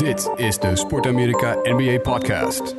Dit 0.00 0.30
is 0.36 0.58
de 0.58 0.76
Sport 0.76 1.06
Amerika 1.06 1.56
NBA 1.62 1.98
Podcast. 1.98 2.74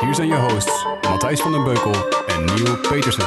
Hier 0.00 0.14
zijn 0.14 0.28
je 0.28 0.46
hosts 0.50 0.86
Matthijs 1.08 1.40
van 1.40 1.52
den 1.52 1.64
Beukel 1.64 1.92
en 2.26 2.44
Neil 2.44 2.76
Petersen. 2.76 3.24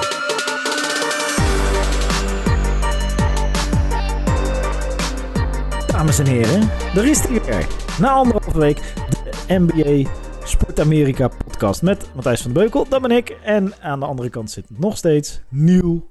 Dames 5.88 6.20
en 6.20 6.26
heren, 6.26 6.70
er 6.96 7.06
is 7.06 7.20
hij 7.20 7.44
weer. 7.44 7.68
Na 8.00 8.12
anderhalve 8.12 8.60
week 8.60 8.78
de 9.10 9.60
NBA 9.60 10.10
Sport 10.44 10.80
Amerika 10.80 11.28
podcast 11.28 11.82
met 11.82 12.10
Matthijs 12.16 12.42
van 12.42 12.54
den 12.54 12.62
Beukel, 12.62 12.86
dat 12.90 13.02
ben 13.02 13.12
ik. 13.12 13.30
En 13.30 13.74
aan 13.82 14.00
de 14.00 14.06
andere 14.06 14.30
kant 14.30 14.52
zit 14.52 14.66
nog 14.80 14.98
steeds 14.98 15.42
Nieuw 15.50 16.08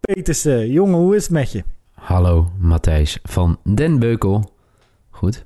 Petersen. 0.00 0.70
Jongen, 0.70 0.98
hoe 0.98 1.16
is 1.16 1.22
het 1.22 1.32
met 1.32 1.52
je? 1.52 1.64
Hallo, 1.94 2.50
Matthijs 2.58 3.18
van 3.22 3.58
Den 3.74 3.98
Beukel. 3.98 4.56
Goed. 5.18 5.44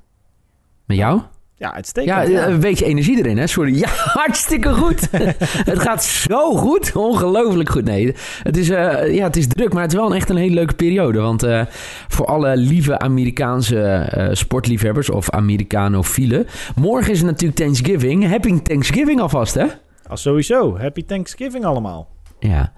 Met 0.85 0.97
jou? 0.97 1.21
Ja, 1.55 1.73
uitstekend. 1.73 2.27
Ja, 2.27 2.47
een 2.47 2.59
beetje 2.59 2.85
energie 2.85 3.17
erin, 3.17 3.37
hè? 3.37 3.47
Sorry. 3.47 3.77
Ja, 3.83 3.87
hartstikke 3.89 4.73
goed. 4.73 5.07
het 5.71 5.79
gaat 5.79 6.03
zo 6.03 6.55
goed. 6.55 6.95
Ongelooflijk 6.95 7.69
goed. 7.69 7.83
Nee, 7.83 8.15
het 8.43 8.57
is, 8.57 8.69
eh, 8.69 9.15
ja, 9.15 9.23
het 9.23 9.35
is 9.35 9.47
druk, 9.47 9.73
maar 9.73 9.81
het 9.81 9.91
is 9.91 9.97
wel 9.97 10.15
echt 10.15 10.29
een 10.29 10.35
hele 10.35 10.53
leuke 10.53 10.73
periode. 10.73 11.19
Want 11.19 11.43
eh, 11.43 11.61
voor 12.07 12.25
alle 12.25 12.57
lieve 12.57 12.99
Amerikaanse 12.99 13.81
eh, 13.81 14.27
sportliefhebbers 14.31 15.09
of 15.09 15.29
Americanofielen... 15.29 16.47
Morgen 16.75 17.11
is 17.11 17.17
het 17.17 17.27
natuurlijk 17.27 17.59
Thanksgiving. 17.59 18.27
Happy 18.27 18.61
Thanksgiving 18.61 19.21
alvast, 19.21 19.53
hè? 19.53 19.65
Ah, 20.07 20.15
sowieso. 20.15 20.77
Happy 20.77 21.05
Thanksgiving 21.05 21.65
allemaal. 21.65 22.07
Ja, 22.49 22.71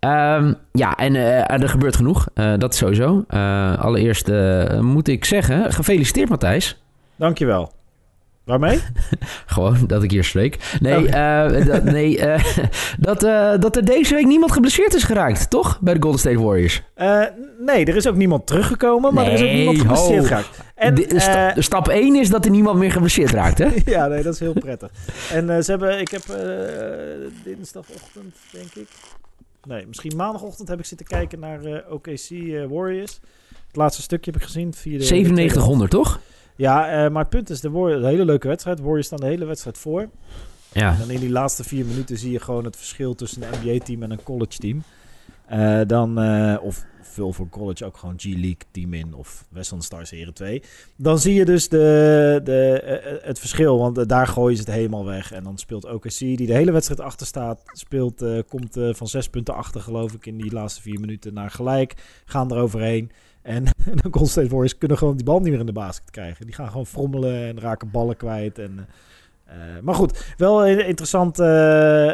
Ehm, 0.00 0.52
ja 0.72 0.96
en 0.96 1.14
eh, 1.16 1.60
er 1.62 1.68
gebeurt 1.68 1.96
genoeg. 1.96 2.26
Eh, 2.34 2.52
dat 2.58 2.74
sowieso. 2.74 3.24
Eh, 3.28 3.78
allereerst 3.78 4.28
moet 4.80 5.08
ik 5.08 5.24
zeggen, 5.24 5.72
gefeliciteerd 5.72 6.28
Matthijs. 6.28 6.82
Dankjewel. 7.16 7.72
Waarmee? 8.44 8.80
Gewoon 9.46 9.76
dat 9.86 10.02
ik 10.02 10.10
hier 10.10 10.24
spreek. 10.24 10.76
Nee, 10.80 11.06
Oh. 11.06 11.66
dat, 11.72 11.84
nee 11.84 12.20
dat, 12.98 13.20
dat 13.62 13.76
er 13.76 13.84
deze 13.84 14.14
week 14.14 14.26
niemand 14.26 14.52
geblesseerd 14.52 14.94
is 14.94 15.04
geraakt, 15.04 15.50
toch? 15.50 15.78
Bij 15.80 15.94
de 15.94 16.02
Golden 16.02 16.20
State 16.20 16.40
Warriors. 16.42 16.82
Nee, 17.66 17.84
er 17.84 17.96
is 17.96 18.06
ook 18.06 18.16
niemand 18.16 18.46
teruggekomen, 18.46 19.14
maar 19.14 19.26
er 19.26 19.32
is 19.32 19.40
ook 19.40 19.46
Nee, 19.46 19.56
niemand 19.56 19.78
geblesseerd 19.80 20.26
geraakt. 20.26 20.60
En, 20.74 20.94
de, 20.94 21.06
de 21.06 21.20
sta- 21.20 21.52
de 21.52 21.62
stap 21.62 21.88
1 21.88 22.14
is 22.16 22.28
dat 22.30 22.44
er 22.44 22.50
niemand 22.50 22.78
meer 22.78 22.92
geblesseerd 22.92 23.30
raakt, 23.30 23.58
hè? 23.58 23.68
ja, 23.94 24.06
nee, 24.06 24.22
dat 24.22 24.34
is 24.34 24.40
heel 24.40 24.52
prettig. 24.52 24.90
En 25.32 25.64
ze 25.64 25.70
hebben, 25.70 26.00
ik 26.00 26.10
heb 26.10 26.22
dinsdagochtend, 27.44 28.34
denk 28.52 28.74
ik. 28.74 28.88
Nee, 29.70 29.86
misschien 29.86 30.16
maandagochtend 30.16 30.68
heb 30.68 30.78
ik 30.78 30.84
zitten 30.84 31.06
kijken 31.06 31.40
naar 31.40 31.64
eh, 31.64 31.92
OKC 31.92 32.30
eh, 32.30 32.64
Warriors. 32.66 33.20
Het 33.66 33.76
laatste 33.76 34.02
stukje 34.02 34.30
heb 34.30 34.40
ik 34.40 34.46
gezien. 34.46 34.74
Via 34.74 34.92
de, 34.92 34.98
de 34.98 35.04
tweede 35.04 35.28
9700, 35.28 35.90
toch? 35.90 36.20
Ja, 36.56 36.88
eh, 36.88 37.10
maar 37.10 37.22
het 37.22 37.30
punt 37.30 37.50
is, 37.50 37.60
de 37.60 37.70
Warriors, 37.70 38.02
een 38.02 38.08
hele 38.08 38.24
leuke 38.24 38.48
wedstrijd. 38.48 38.80
Warriors 38.80 39.06
staan 39.06 39.20
de 39.20 39.26
hele 39.26 39.44
wedstrijd 39.44 39.78
voor. 39.78 40.08
Ja. 40.72 40.92
En 40.92 40.98
dan 40.98 41.10
in 41.10 41.20
die 41.20 41.30
laatste 41.30 41.64
vier 41.64 41.86
minuten 41.86 42.18
zie 42.18 42.30
je 42.30 42.40
gewoon 42.40 42.64
het 42.64 42.76
verschil 42.76 43.14
tussen 43.14 43.42
een 43.42 43.48
NBA-team 43.62 44.02
en 44.02 44.10
een 44.10 44.22
college-team. 44.22 44.82
Dan, 45.86 46.18
of 46.60 46.84
veel 47.10 47.32
voor 47.32 47.48
college 47.48 47.84
ook 47.84 47.96
gewoon 47.96 48.14
G-League 48.16 48.56
team 48.70 48.94
in 48.94 49.14
of 49.14 49.44
Western 49.48 49.82
Stars 49.82 50.10
Heren 50.10 50.34
2. 50.34 50.62
Dan 50.96 51.18
zie 51.18 51.34
je 51.34 51.44
dus 51.44 51.68
de, 51.68 52.40
de, 52.44 52.80
eh, 52.80 53.26
het 53.26 53.38
verschil, 53.38 53.78
want 53.78 53.98
eh, 53.98 54.06
daar 54.06 54.26
gooien 54.26 54.56
ze 54.56 54.62
het 54.62 54.72
helemaal 54.72 55.04
weg. 55.04 55.32
En 55.32 55.44
dan 55.44 55.58
speelt 55.58 55.84
OKC, 55.84 56.18
die 56.18 56.46
de 56.46 56.52
hele 56.52 56.72
wedstrijd 56.72 57.00
achter 57.00 57.26
staat, 57.26 57.60
speelt, 57.72 58.22
eh, 58.22 58.38
komt 58.48 58.78
van 58.90 59.08
zes 59.08 59.28
punten 59.28 59.54
achter 59.54 59.80
geloof 59.80 60.12
ik 60.12 60.26
in 60.26 60.36
die 60.36 60.52
laatste 60.52 60.82
vier 60.82 61.00
minuten 61.00 61.34
naar 61.34 61.50
gelijk. 61.50 61.94
Gaan 62.24 62.50
er 62.50 62.58
overheen. 62.58 63.10
En 63.42 63.64
de 63.84 64.08
Golden 64.10 64.30
State 64.30 64.48
Warriors 64.48 64.78
kunnen 64.78 64.98
gewoon 64.98 65.16
die 65.16 65.24
bal 65.24 65.40
niet 65.40 65.50
meer 65.50 65.60
in 65.60 65.66
de 65.66 65.72
basket 65.72 66.10
krijgen. 66.10 66.46
Die 66.46 66.54
gaan 66.54 66.70
gewoon 66.70 66.86
frommelen 66.86 67.46
en 67.46 67.60
raken 67.60 67.90
ballen 67.90 68.16
kwijt. 68.16 68.58
En, 68.58 68.88
maar 69.82 69.94
goed, 69.94 70.34
wel 70.36 70.66
een 70.68 70.86
interessant. 70.86 71.38
eh, 71.38 72.08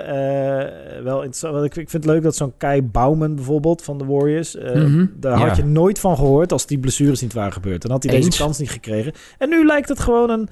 eh, 0.58 1.02
wel 1.02 1.16
interessant. 1.16 1.52
want 1.54 1.64
Ik, 1.66 1.76
ik 1.76 1.90
vind 1.90 2.04
het 2.04 2.12
leuk 2.12 2.22
dat 2.22 2.36
zo'n 2.36 2.52
Kai 2.56 2.82
Bouwman 2.82 3.34
bijvoorbeeld 3.34 3.82
van 3.82 3.98
de 3.98 4.04
Warriors. 4.04 4.56
eh, 4.56 4.74
Mhm, 4.74 5.06
daar 5.16 5.38
had 5.38 5.56
ja. 5.56 5.62
je 5.62 5.68
nooit 5.68 5.98
van 5.98 6.16
gehoord 6.16 6.52
als 6.52 6.66
die 6.66 6.78
blessures 6.78 7.20
niet 7.20 7.32
waren 7.32 7.52
gebeurd. 7.52 7.82
Dan 7.82 7.90
had 7.90 8.02
hij 8.02 8.12
Eens. 8.14 8.24
deze 8.26 8.42
kans 8.42 8.58
niet 8.58 8.70
gekregen. 8.70 9.12
En 9.38 9.48
nu 9.48 9.66
lijkt 9.66 9.88
het 9.88 10.00
gewoon 10.00 10.30
een. 10.30 10.48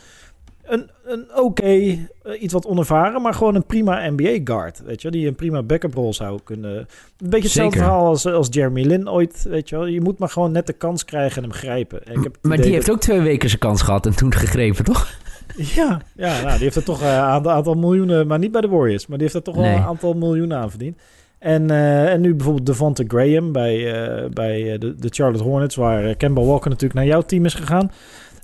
Een, 0.66 0.90
een 1.04 1.24
oké, 1.36 1.64
eh, 1.64 1.98
iets 2.42 2.52
wat 2.52 2.66
onervaren, 2.66 3.22
maar 3.22 3.34
gewoon 3.34 3.54
een 3.54 3.66
prima 3.66 4.10
NBA-guard. 4.10 4.82
Weet 4.84 5.02
je, 5.02 5.10
die 5.10 5.26
een 5.26 5.34
prima 5.34 5.62
backup 5.62 5.94
rol 5.94 6.14
zou 6.14 6.40
kunnen. 6.44 6.76
Een 6.76 6.86
beetje 7.18 7.42
hetzelfde 7.42 7.72
Zeker. 7.76 7.90
verhaal 7.90 8.06
als, 8.06 8.26
als 8.26 8.46
Jeremy 8.50 8.82
Lin 8.82 9.08
ooit. 9.08 9.42
Weet 9.48 9.68
je, 9.68 9.76
wel. 9.76 9.86
je 9.86 10.00
moet 10.00 10.18
maar 10.18 10.28
gewoon 10.28 10.52
net 10.52 10.66
de 10.66 10.72
kans 10.72 11.04
krijgen 11.04 11.42
en 11.42 11.48
hem 11.48 11.58
grijpen. 11.58 12.04
En 12.06 12.12
ik 12.16 12.22
heb 12.22 12.36
Maar 12.42 12.56
die 12.56 12.64
dat- 12.66 12.74
heeft 12.74 12.90
ook 12.90 13.00
twee 13.00 13.20
weken 13.20 13.48
zijn 13.48 13.60
kans 13.60 13.82
gehad 13.82 14.06
en 14.06 14.16
toen 14.16 14.32
gegrepen, 14.34 14.84
toch? 14.84 15.08
ja, 15.76 16.00
ja 16.14 16.40
nou, 16.42 16.52
die 16.52 16.62
heeft 16.62 16.76
er 16.76 16.84
toch 16.84 17.00
een 17.00 17.06
aantal, 17.08 17.52
aantal 17.52 17.74
miljoenen, 17.74 18.26
maar 18.26 18.38
niet 18.38 18.52
bij 18.52 18.60
de 18.60 18.68
Warriors, 18.68 19.06
maar 19.06 19.18
die 19.18 19.26
heeft 19.26 19.38
er 19.38 19.52
toch 19.52 19.54
wel 19.54 19.64
Nee. 19.64 19.76
een 19.76 19.82
aantal 19.82 20.14
miljoenen 20.14 20.58
aan 20.58 20.70
verdiend. 20.70 20.98
En, 21.38 21.70
eh, 21.70 22.12
en 22.12 22.20
nu 22.20 22.34
bijvoorbeeld 22.34 22.66
Devonta 22.66 23.04
Graham 23.06 23.52
bij, 23.52 23.92
eh, 24.04 24.28
bij 24.30 24.72
eh, 24.72 24.80
de, 24.80 24.94
de 24.94 25.08
Charlotte 25.10 25.44
Hornets, 25.44 25.76
waar 25.76 26.04
eh, 26.04 26.16
Kemba 26.16 26.40
Walker 26.42 26.68
natuurlijk 26.70 26.94
naar 27.00 27.08
jouw 27.08 27.20
team 27.22 27.44
is 27.44 27.54
gegaan. 27.54 27.90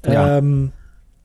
Ja. 0.00 0.36
Ehm, 0.36 0.66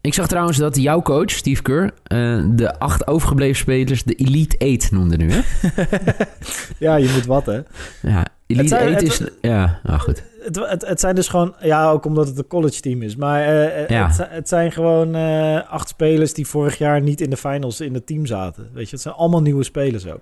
Ik 0.05 0.13
zag 0.13 0.27
trouwens 0.27 0.57
dat 0.57 0.75
jouw 0.75 1.01
coach, 1.01 1.29
Steve 1.31 1.61
Kerr, 1.61 1.91
eh, 2.03 2.43
de 2.49 2.79
acht 2.79 3.07
overgebleven 3.07 3.55
spelers 3.55 4.03
de 4.03 4.13
Elite 4.13 4.57
Eight 4.57 4.91
noemde 4.91 5.17
nu, 5.17 5.31
hè? 5.31 5.39
ja, 6.85 6.95
je 6.95 7.11
moet 7.13 7.25
wat, 7.25 7.45
hè. 7.45 7.59
Ja, 8.01 8.25
Elite 8.47 8.67
zijn- 8.67 8.88
Eight 8.88 9.01
is... 9.01 9.21
Ja, 9.41 9.79
nou 9.83 9.99
goed. 9.99 10.23
Het, 10.41 10.55
het, 10.69 10.88
het 10.88 10.99
zijn 10.99 11.16
dus 11.16 11.27
gewoon, 11.27 11.55
ja, 11.61 11.89
ook 11.89 12.05
omdat 12.05 12.27
het 12.27 12.38
een 12.38 12.47
college 12.47 12.79
team 12.81 13.01
is, 13.01 13.16
maar 13.16 13.41
eh, 13.43 13.88
Ja. 13.88 14.05
het, 14.07 14.16
zi- 14.16 14.23
het 14.29 14.49
zijn 14.49 14.71
gewoon 14.71 15.16
eh, 15.16 15.69
acht 15.69 15.88
spelers 15.88 16.33
die 16.33 16.47
vorig 16.47 16.77
jaar 16.77 17.01
niet 17.01 17.22
in 17.22 17.29
de 17.29 17.37
finals 17.37 17.81
in 17.81 17.93
het 17.93 18.05
team 18.05 18.25
zaten. 18.25 18.69
Weet 18.73 18.85
je, 18.85 18.91
het 18.91 19.01
zijn 19.01 19.16
allemaal 19.16 19.41
nieuwe 19.41 19.63
spelers 19.63 20.07
ook. 20.07 20.22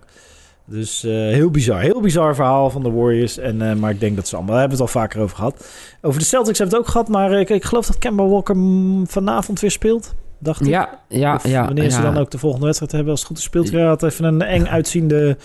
Dus 0.65 1.03
eh, 1.03 1.11
heel 1.11 1.51
bizar. 1.51 1.79
Heel 1.79 2.01
bizar 2.01 2.35
verhaal 2.35 2.69
van 2.69 2.83
de 2.83 2.91
Warriors. 2.91 3.37
En, 3.37 3.61
eh, 3.61 3.75
maar 3.75 3.91
ik 3.91 3.99
denk 3.99 4.15
dat 4.15 4.27
ze 4.27 4.35
allemaal... 4.35 4.53
Daar 4.53 4.61
hebben 4.61 4.77
we 4.77 4.83
het 4.83 4.93
al 4.95 5.01
vaker 5.01 5.21
over 5.21 5.35
gehad. 5.35 5.67
Over 6.01 6.19
de 6.19 6.25
Celtics 6.25 6.57
hebben 6.57 6.75
we 6.77 6.81
het 6.81 6.87
ook 6.87 6.91
gehad. 6.91 7.07
Maar 7.07 7.39
ik, 7.39 7.49
ik 7.49 7.63
geloof 7.63 7.87
dat 7.87 7.97
Kemba 7.97 8.25
Walker 8.25 8.55
vanavond 9.07 9.59
weer 9.59 9.71
speelt. 9.71 10.13
Dacht 10.39 10.61
ik. 10.61 10.67
Ja, 10.67 10.99
ja, 11.07 11.35
Of 11.35 11.47
ja. 11.47 11.65
wanneer 11.65 11.89
ze 11.89 12.01
dan 12.01 12.17
ook 12.17 12.31
de 12.31 12.37
volgende 12.37 12.65
wedstrijd 12.65 12.91
hebben. 12.91 13.11
Als 13.11 13.19
het 13.19 13.29
goed 13.29 13.37
is 13.37 13.43
speelt 13.43 13.71
hij 13.71 13.81
had 13.81 14.03
even 14.03 14.25
een 14.25 14.41
eng 14.41 14.65
uitziende 14.65 15.37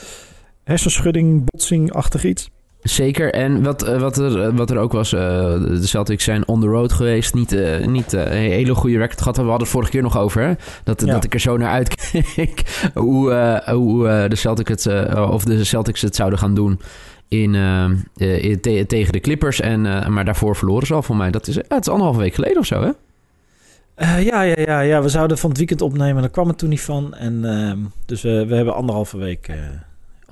hersenschudding, 0.65 1.45
botsing-achtig 1.45 2.25
iets. 2.25 2.50
Zeker. 2.83 3.33
En 3.33 3.62
wat, 3.62 3.83
eh, 3.83 4.00
wat, 4.00 4.16
er, 4.19 4.55
wat 4.55 4.71
er 4.71 4.78
ook 4.78 4.93
was, 4.93 5.12
eh, 5.12 5.21
de 5.61 5.87
Celtics 5.87 6.25
zijn 6.25 6.49
on 6.49 6.61
the 6.61 6.66
road 6.66 6.93
geweest. 6.93 7.34
Niet, 7.34 7.53
eh, 7.53 7.87
niet 7.87 8.12
eh, 8.12 8.21
een 8.25 8.50
hele 8.50 8.75
goede 8.75 8.99
record 8.99 9.19
gehad. 9.19 9.37
We 9.37 9.43
hadden 9.43 9.61
het 9.61 9.69
vorige 9.69 9.91
keer 9.91 10.03
nog 10.03 10.19
over. 10.19 10.43
Hè? 10.43 10.53
Dat, 10.84 11.00
Ja. 11.05 11.12
dat 11.12 11.25
ik 11.25 11.34
er 11.34 11.41
zo 11.41 11.56
naar 11.56 11.71
uitkeek. 11.71 12.62
hoe 12.94 13.33
eh, 13.33 13.75
hoe 13.75 14.09
eh, 14.09 14.28
de, 14.31 14.37
Celtics 14.37 14.71
het, 14.84 14.87
eh, 14.87 15.31
of 15.31 15.44
de 15.44 15.65
Celtics 15.65 16.00
het 16.03 16.17
zouden 16.17 16.38
gaan 16.38 16.55
doen. 16.55 16.81
In, 17.28 17.55
eh, 17.55 17.84
eh, 18.17 18.44
in- 18.44 18.61
te- 18.61 18.84
tegen 18.87 19.12
de 19.12 19.21
Clippers. 19.21 19.61
En, 19.61 19.87
eh, 19.87 20.06
maar 20.09 20.25
daarvoor 20.25 20.56
verloren 20.56 20.87
ze 20.87 20.94
al 20.94 21.03
voor 21.03 21.17
mij. 21.17 21.31
Dat 21.31 21.47
is, 21.47 21.55
het 21.55 21.67
is 21.81 21.88
anderhalve 21.88 22.21
week 22.21 22.34
geleden 22.34 22.59
of 22.59 22.67
zo, 22.67 22.83
hè? 22.83 22.91
Eh, 23.94 24.25
ja, 24.25 24.43
ja, 24.43 24.55
ja, 24.59 24.81
ja, 24.81 25.03
we 25.03 25.09
zouden 25.09 25.38
van 25.38 25.49
het 25.49 25.59
weekend 25.59 25.81
opnemen. 25.83 26.22
Daar 26.22 26.31
kwam 26.31 26.49
het 26.49 26.59
toen 26.59 26.69
niet 26.69 26.81
van. 26.81 27.15
En, 27.15 27.44
ehm, 27.44 27.78
dus 28.06 28.22
we 28.22 28.31
hebben 28.55 28.75
anderhalve 28.75 29.17
week... 29.19 29.49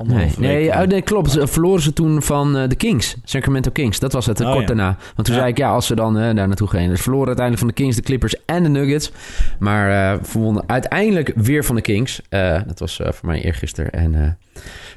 Nee, 0.05 0.31
nee, 0.39 0.71
oh, 0.71 0.81
nee, 0.81 1.03
klopt. 1.03 1.31
Ze 1.31 1.47
verloren 1.47 1.83
ze 1.83 1.93
toen 1.93 2.23
van 2.23 2.57
eh, 2.57 2.69
de 2.69 2.75
Kings. 2.75 3.17
Sacramento 3.25 3.71
Kings. 3.71 3.99
Dat 3.99 4.13
was 4.13 4.27
het, 4.27 4.41
eh, 4.41 4.47
Oh, 4.47 4.53
kort 4.53 4.69
ja. 4.69 4.75
daarna. 4.75 4.97
Want 5.15 5.27
toen 5.27 5.35
Ja. 5.35 5.41
zei 5.41 5.53
ik, 5.53 5.59
ja, 5.59 5.71
als 5.71 5.87
ze 5.87 5.95
dan 5.95 6.15
daar 6.15 6.35
naartoe 6.35 6.69
gaan. 6.69 6.97
Ze 6.97 7.03
verloren 7.03 7.27
uiteindelijk 7.27 7.59
van 7.59 7.75
de 7.75 7.83
Kings, 7.83 7.97
de 7.97 8.03
Clippers 8.03 8.35
en 8.45 8.63
de 8.63 8.69
Nuggets. 8.69 9.13
Maar 9.59 10.19
verwonnen 10.23 10.63
uiteindelijk 10.67 11.33
weer 11.37 11.65
van 11.65 11.75
de 11.75 11.81
Kings. 11.81 12.21
Dat 12.67 12.79
was 12.79 13.01
voor 13.05 13.29
mij 13.29 13.43
eergisteren. 13.43 13.93
En 13.93 14.39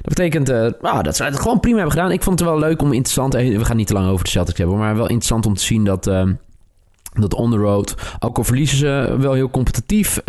dat 0.02 0.08
betekent 0.14 0.48
nou, 0.80 1.02
dat 1.02 1.16
ze 1.16 1.24
het 1.24 1.40
gewoon 1.40 1.60
prima 1.60 1.76
hebben 1.76 1.94
gedaan. 1.94 2.12
Ik 2.12 2.22
vond 2.22 2.38
het 2.40 2.48
wel 2.48 2.58
leuk 2.58 2.82
om 2.82 2.92
interessant... 2.92 3.32
We 3.34 3.64
gaan 3.64 3.76
niet 3.76 3.86
te 3.86 3.92
lang 3.94 4.08
over 4.08 4.24
de 4.24 4.30
Celtics 4.30 4.58
hebben. 4.58 4.78
Maar 4.78 4.94
wel 4.94 5.06
interessant 5.08 5.46
om 5.46 5.54
te 5.54 5.62
zien 5.64 5.84
dat... 5.84 6.04
dat 7.12 7.34
on 7.34 7.50
the 7.50 7.56
road, 7.56 7.94
ook 8.18 8.36
al 8.38 8.44
verliezen 8.44 8.78
ze 8.78 9.16
wel 9.18 9.32
heel 9.32 9.50
competitief, 9.50 10.20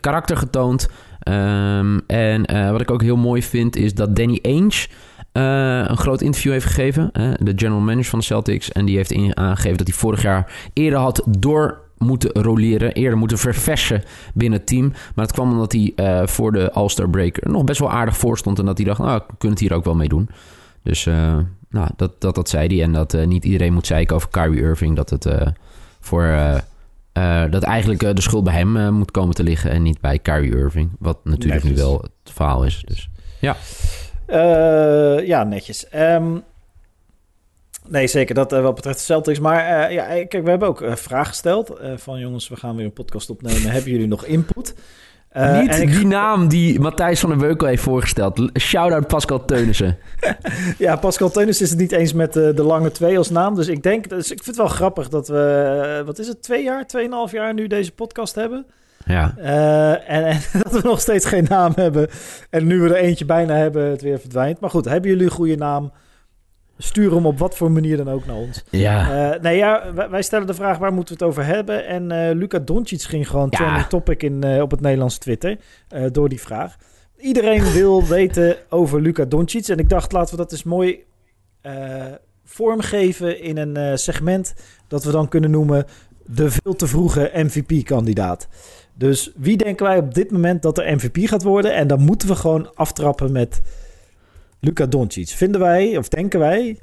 karakter 0.00 0.36
getoond. 0.36 0.88
Ehm, 1.22 1.98
en 2.06 2.44
eh, 2.44 2.70
wat 2.70 2.80
ik 2.80 2.90
ook 2.90 3.02
heel 3.02 3.16
mooi 3.16 3.42
vind, 3.42 3.76
is 3.76 3.94
dat 3.94 4.16
Danny 4.16 4.38
Ainge 4.42 4.88
eh, 5.32 5.84
een 5.86 5.96
groot 5.96 6.20
interview 6.20 6.52
heeft 6.52 6.66
gegeven. 6.66 7.10
de 7.38 7.52
general 7.56 7.80
manager 7.80 8.10
van 8.10 8.18
de 8.18 8.24
Celtics. 8.24 8.72
En 8.72 8.84
die 8.84 8.96
heeft 8.96 9.34
aangegeven 9.34 9.78
dat 9.78 9.86
hij 9.86 9.96
vorig 9.96 10.22
jaar 10.22 10.70
eerder 10.72 10.98
had 10.98 11.22
door 11.38 11.80
moeten 11.98 12.30
roleren. 12.30 12.92
Eerder 12.92 13.18
moeten 13.18 13.38
verversen 13.38 14.02
binnen 14.34 14.58
het 14.58 14.68
team. 14.68 14.92
Maar 15.14 15.24
het 15.24 15.34
kwam 15.34 15.50
omdat 15.50 15.72
hij 15.72 15.92
eh, 15.96 16.26
voor 16.26 16.52
de 16.52 16.72
All-Star 16.72 17.10
break 17.10 17.44
nog 17.46 17.64
best 17.64 17.80
wel 17.80 17.90
aardig 17.90 18.16
voor 18.16 18.38
stond. 18.38 18.58
En 18.58 18.64
dat 18.64 18.76
hij 18.76 18.86
dacht, 18.86 18.98
nou, 18.98 19.16
ik 19.16 19.34
kan 19.38 19.50
het 19.50 19.58
hier 19.58 19.72
ook 19.72 19.84
wel 19.84 19.94
mee 19.94 20.08
doen. 20.08 20.28
Dus 20.82 21.04
nou, 21.68 21.88
dat, 21.96 22.12
dat, 22.18 22.34
dat 22.34 22.48
zei 22.48 22.66
hij. 22.66 22.82
En 22.82 22.92
dat 22.92 23.26
niet 23.26 23.44
iedereen 23.44 23.72
moet 23.72 23.86
zeiken 23.86 24.16
over 24.16 24.28
Kyrie 24.28 24.60
Irving. 24.60 24.96
Dat 24.96 25.10
het 25.10 25.26
voor... 26.00 26.36
eh, 27.12 27.44
dat 27.50 27.62
eigenlijk 27.62 28.02
eh, 28.02 28.14
de 28.14 28.20
schuld 28.20 28.44
bij 28.44 28.54
hem 28.54 28.76
eh, 28.76 28.88
moet 28.88 29.10
komen 29.10 29.34
te 29.34 29.42
liggen 29.42 29.70
en 29.70 29.82
niet 29.82 30.00
bij 30.00 30.18
Kyrie 30.18 30.56
Irving. 30.56 30.90
Wat 30.98 31.24
natuurlijk 31.24 31.62
Netjes. 31.62 31.78
nu 31.80 31.86
wel 31.86 32.00
het 32.00 32.32
verhaal 32.32 32.64
is. 32.64 32.82
Dus. 32.86 33.08
Eh, 34.26 35.26
ja, 35.26 35.44
netjes. 35.44 35.88
Ehm, 35.88 36.38
Nee, 37.88 38.06
zeker. 38.06 38.34
Dat 38.34 38.52
uh, 38.52 38.62
wat 38.62 38.74
betreft 38.74 38.98
de 38.98 39.04
Celtics. 39.04 39.38
Maar 39.38 39.90
uh, 39.90 39.94
ja, 39.94 40.04
kijk, 40.04 40.44
we 40.44 40.50
hebben 40.50 40.68
ook 40.68 40.82
uh, 40.82 40.94
vragen 40.94 41.26
gesteld. 41.26 41.80
van 41.96 42.18
jongens, 42.18 42.48
we 42.48 42.56
gaan 42.56 42.76
weer 42.76 42.84
een 42.84 42.92
podcast 42.92 43.30
opnemen. 43.30 43.70
hebben 43.72 43.90
jullie 43.90 44.06
nog 44.06 44.24
input? 44.24 44.74
Niet 45.34 45.78
ik... 45.78 45.92
die 45.92 46.06
naam 46.06 46.48
die 46.48 46.80
Matthijs 46.80 47.20
van 47.20 47.28
der 47.28 47.38
Weukel 47.38 47.66
heeft 47.66 47.82
voorgesteld. 47.82 48.50
Shout-out 48.58 49.06
Pascal 49.06 49.44
Teunissen. 49.44 49.98
ja, 50.78 50.96
Pascal 50.96 51.30
Teunissen 51.30 51.64
is 51.64 51.70
het 51.70 51.80
niet 51.80 51.92
eens 51.92 52.12
met 52.12 52.32
de 52.32 52.62
lange 52.62 52.90
twee 52.90 53.18
als 53.18 53.30
naam. 53.30 53.54
Dus 53.54 53.68
ik 53.68 53.82
denk, 53.82 54.08
dus 54.08 54.30
ik 54.30 54.42
vind 54.42 54.46
het 54.46 54.56
wel 54.56 54.66
grappig 54.66 55.08
dat 55.08 55.28
we, 55.28 56.02
wat 56.06 56.18
is 56.18 56.28
het, 56.28 56.42
twee 56.42 56.62
jaar, 56.62 56.86
tweeënhalf 56.86 57.32
jaar 57.32 57.54
nu 57.54 57.66
deze 57.66 57.92
podcast 57.92 58.34
hebben. 58.34 58.66
Ja. 59.04 59.34
en, 59.36 60.24
en, 60.24 60.40
dat 60.62 60.72
we 60.72 60.88
nog 60.88 61.00
steeds 61.00 61.26
geen 61.26 61.46
naam 61.48 61.72
hebben. 61.74 62.08
En 62.50 62.66
nu 62.66 62.80
we 62.80 62.88
er 62.88 62.94
eentje 62.94 63.24
bijna 63.24 63.54
hebben, 63.54 63.90
het 63.90 64.02
weer 64.02 64.20
verdwijnt. 64.20 64.60
Maar 64.60 64.70
goed, 64.70 64.84
hebben 64.84 65.10
jullie 65.10 65.24
een 65.24 65.32
goede 65.32 65.56
naam? 65.56 65.92
Stuur 66.82 67.14
hem 67.14 67.26
op 67.26 67.38
wat 67.38 67.56
voor 67.56 67.70
manier 67.70 67.96
dan 67.96 68.08
ook 68.08 68.26
naar 68.26 68.36
ons. 68.36 68.64
Ja. 68.70 69.32
Uh, 69.32 69.40
nee, 69.40 69.56
ja, 69.56 69.92
wij, 70.10 70.22
stellen 70.22 70.46
de 70.46 70.54
vraag 70.54 70.78
waar 70.78 70.92
moeten 70.92 71.18
we 71.18 71.24
het 71.24 71.32
over 71.32 71.44
hebben. 71.44 71.86
En 71.86 72.12
uh, 72.12 72.34
Luca 72.34 72.58
Doncic 72.58 73.02
ging 73.02 73.28
gewoon 73.28 73.46
ja. 73.50 73.58
trending 73.58 73.86
topic 73.86 74.22
in, 74.22 74.44
uh, 74.44 74.62
op 74.62 74.70
het 74.70 74.80
Nederlands 74.80 75.18
Twitter 75.18 75.56
door 76.12 76.28
die 76.28 76.40
vraag. 76.40 76.76
Iedereen 77.16 77.72
wil 77.78 78.06
weten 78.06 78.56
over 78.68 79.00
Luca 79.00 79.24
Doncic. 79.24 79.68
En 79.68 79.78
ik 79.78 79.88
dacht, 79.88 80.12
laten 80.12 80.30
we 80.30 80.42
dat 80.42 80.52
eens 80.52 80.62
mooi 80.62 81.04
vormgeven 82.44 83.40
in 83.40 83.56
een 83.56 83.98
segment 83.98 84.54
dat 84.88 85.04
we 85.04 85.10
dan 85.10 85.28
kunnen 85.28 85.50
noemen 85.50 85.86
de 86.26 86.50
veel 86.50 86.76
te 86.76 86.86
vroege 86.86 87.30
MVP-kandidaat. 87.34 88.48
Dus 88.94 89.32
wie 89.36 89.56
denken 89.56 89.86
wij 89.86 89.98
op 89.98 90.14
dit 90.14 90.30
moment 90.30 90.62
dat 90.62 90.78
er 90.78 90.94
MVP 90.94 91.28
gaat 91.28 91.42
worden? 91.42 91.74
En 91.74 91.86
dan 91.86 92.00
moeten 92.00 92.28
we 92.28 92.34
gewoon 92.34 92.74
aftrappen 92.74 93.32
met 93.32 93.60
Luca 94.64 94.86
Doncic. 94.86 95.28
Vinden 95.28 95.60
wij, 95.60 95.96
of 95.96 96.08
denken 96.08 96.40
wij, 96.40 96.78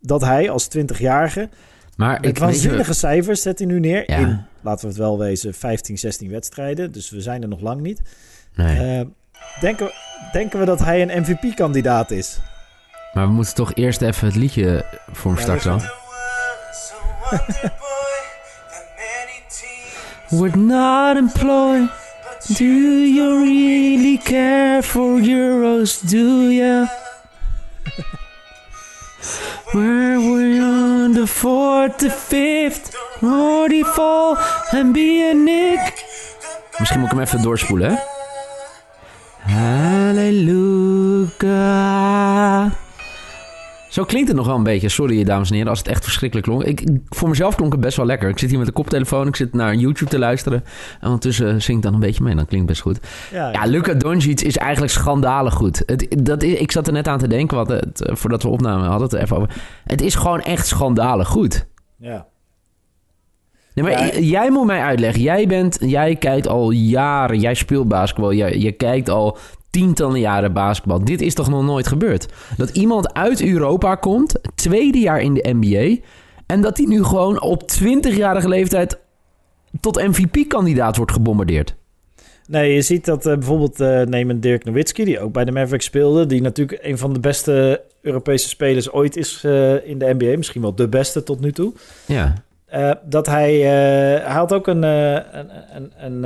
dat 0.00 0.20
hij 0.20 0.50
als 0.50 0.68
20-jarige... 0.76 1.48
Maar 1.96 2.20
met 2.20 2.38
waanzinnige 2.38 2.94
cijfers 2.94 3.42
zet 3.42 3.58
hij 3.58 3.66
nu 3.66 3.80
neer 3.80 4.08
in, 4.08 4.44
laten 4.60 4.82
we 4.82 4.88
het 4.88 4.96
wel 4.96 5.18
wezen, 5.18 5.54
15, 5.54 5.98
16 5.98 6.30
wedstrijden. 6.30 6.92
Dus 6.92 7.10
we 7.10 7.20
zijn 7.20 7.42
er 7.42 7.48
nog 7.48 7.60
lang 7.60 7.80
niet. 7.80 8.02
Nee. 8.54 8.98
Uh, 8.98 9.06
denken, 9.60 9.90
denken 10.32 10.58
we 10.58 10.64
dat 10.64 10.78
hij 10.78 11.02
een 11.02 11.20
MVP-kandidaat 11.22 12.10
is? 12.10 12.38
Maar 13.12 13.26
we 13.26 13.32
moeten 13.32 13.54
toch 13.54 13.74
eerst 13.74 14.02
even 14.02 14.26
het 14.26 14.36
liedje 14.36 14.84
voor 15.12 15.32
hem 15.32 15.42
starten 15.42 15.70
dan. 15.70 15.82
We're 20.40 20.56
not 20.56 21.16
employed. 21.16 21.90
Do 22.46 22.64
you 22.64 23.42
really 23.42 24.16
care 24.18 24.82
for 24.82 25.18
euros? 25.20 26.00
Do 26.08 26.50
you? 26.60 26.86
Where 29.72 30.20
we 30.20 30.60
on 30.60 31.12
the 31.12 31.26
fourth, 31.26 31.98
the 31.98 32.10
fifth, 32.10 32.94
fall 33.84 34.36
and 34.72 34.92
be 34.92 35.28
a 35.30 35.34
Nick. 35.34 36.04
Misschien 36.78 37.00
moet 37.00 37.12
ik 37.12 37.16
hem 37.16 37.26
even 37.26 37.42
doorspoelen, 37.42 37.90
hè? 37.90 37.96
Halleluja. 39.52 40.58
Zo 43.98 44.04
klinkt 44.04 44.28
het 44.28 44.36
nog 44.36 44.46
wel 44.46 44.56
een 44.56 44.62
beetje. 44.62 44.88
Sorry, 44.88 45.24
dames 45.24 45.48
en 45.48 45.54
heren, 45.54 45.70
als 45.70 45.78
het 45.78 45.88
echt 45.88 46.04
verschrikkelijk 46.04 46.48
klonk. 46.48 46.64
Ik, 46.64 46.82
voor 47.08 47.28
mezelf 47.28 47.54
klonk 47.54 47.72
het 47.72 47.80
best 47.80 47.96
wel 47.96 48.06
lekker. 48.06 48.28
Ik 48.28 48.38
zit 48.38 48.48
hier 48.48 48.58
met 48.58 48.66
de 48.66 48.72
koptelefoon, 48.72 49.26
ik 49.26 49.36
zit 49.36 49.52
naar 49.52 49.74
YouTube 49.74 50.10
te 50.10 50.18
luisteren. 50.18 50.64
En 51.00 51.06
ondertussen 51.06 51.62
zing 51.62 51.76
ik 51.76 51.82
dan 51.82 51.94
een 51.94 52.00
beetje 52.00 52.22
mee. 52.22 52.34
Dan 52.34 52.46
klinkt 52.46 52.66
best 52.66 52.80
goed. 52.80 52.98
Ja, 53.32 53.52
ja 53.52 53.64
Luca 53.64 53.94
Doncic 53.94 54.40
is 54.40 54.56
eigenlijk 54.56 54.92
schandalig 54.92 55.54
goed. 55.54 55.82
Het, 55.86 56.06
dat 56.18 56.42
is, 56.42 56.58
ik 56.58 56.72
zat 56.72 56.86
er 56.86 56.92
net 56.92 57.08
aan 57.08 57.18
te 57.18 57.28
denken, 57.28 57.56
wat 57.56 57.68
het, 57.68 58.10
voordat 58.12 58.42
we 58.42 58.48
opnamen 58.48 58.86
hadden 58.86 59.08
het 59.08 59.12
er 59.12 59.22
even 59.22 59.36
over. 59.36 59.50
Het 59.84 60.00
is 60.00 60.14
gewoon 60.14 60.40
echt 60.40 60.66
schandalig 60.66 61.28
goed. 61.28 61.66
Ja. 61.96 62.26
Nee, 63.74 63.84
maar 63.84 64.18
jij 64.20 64.50
moet 64.50 64.66
mij 64.66 64.80
uitleggen. 64.80 65.22
Jij, 65.22 65.46
bent, 65.46 65.78
jij 65.80 66.16
kijkt 66.16 66.48
al 66.48 66.70
jaren, 66.70 67.40
jij 67.40 67.54
speelt 67.54 67.88
basketbal. 67.88 68.32
Jij, 68.32 68.58
je 68.58 68.72
kijkt 68.72 69.08
al 69.08 69.38
tientallen 69.70 70.20
jaren 70.20 70.52
basketbal. 70.52 71.04
Dit 71.04 71.20
is 71.20 71.34
toch 71.34 71.48
nog 71.48 71.64
nooit 71.64 71.86
gebeurd? 71.86 72.28
Dat 72.56 72.70
iemand 72.70 73.12
uit 73.12 73.42
Europa 73.42 73.94
komt, 73.94 74.40
tweede 74.54 74.98
jaar 74.98 75.20
in 75.20 75.34
de 75.34 75.48
NBA... 75.52 76.02
en 76.46 76.60
dat 76.60 76.76
hij 76.76 76.86
nu 76.86 77.04
gewoon 77.04 77.40
op 77.40 77.62
20-jarige 77.62 78.48
leeftijd 78.48 78.98
tot 79.80 80.06
MVP-kandidaat 80.06 80.96
wordt 80.96 81.12
gebombardeerd. 81.12 81.76
Nee, 82.48 82.74
je 82.74 82.82
ziet 82.82 83.04
dat 83.04 83.26
uh, 83.26 83.34
bijvoorbeeld 83.34 83.80
uh, 83.80 84.02
neem 84.02 84.30
een 84.30 84.40
Dirk 84.40 84.64
Nowitzki, 84.64 85.04
die 85.04 85.20
ook 85.20 85.32
bij 85.32 85.44
de 85.44 85.52
Mavericks 85.52 85.84
speelde, 85.84 86.26
die 86.26 86.40
natuurlijk 86.40 86.84
een 86.84 86.98
van 86.98 87.12
de 87.12 87.20
beste 87.20 87.82
Europese 88.02 88.48
spelers 88.48 88.90
ooit 88.90 89.16
is 89.16 89.42
uh, 89.44 89.86
in 89.88 89.98
de 89.98 90.14
NBA, 90.18 90.36
misschien 90.36 90.62
wel 90.62 90.74
de 90.74 90.88
beste 90.88 91.22
tot 91.22 91.40
nu 91.40 91.52
toe. 91.52 91.72
Ja. 92.06 92.34
Uh, 92.74 92.90
dat 93.04 93.26
hij, 93.26 93.54
uh, 93.56 94.24
hij 94.24 94.34
had 94.34 94.52
ook 94.52 94.66
een, 94.66 94.82
uh, 94.82 95.12
een, 95.12 95.50
een, 95.74 95.92
een, 95.96 96.22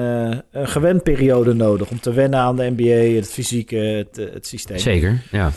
een 0.51 0.69
gewenperiode 0.69 1.53
nodig 1.53 1.91
om 1.91 2.01
te 2.01 2.13
wennen 2.13 2.39
aan 2.39 2.57
de 2.57 2.73
NBA, 2.77 3.17
het 3.17 3.31
fysieke, 3.31 3.77
het, 3.77 4.17
het 4.17 4.47
systeem. 4.47 4.79
Zeker, 4.79 5.23
ja. 5.31 5.51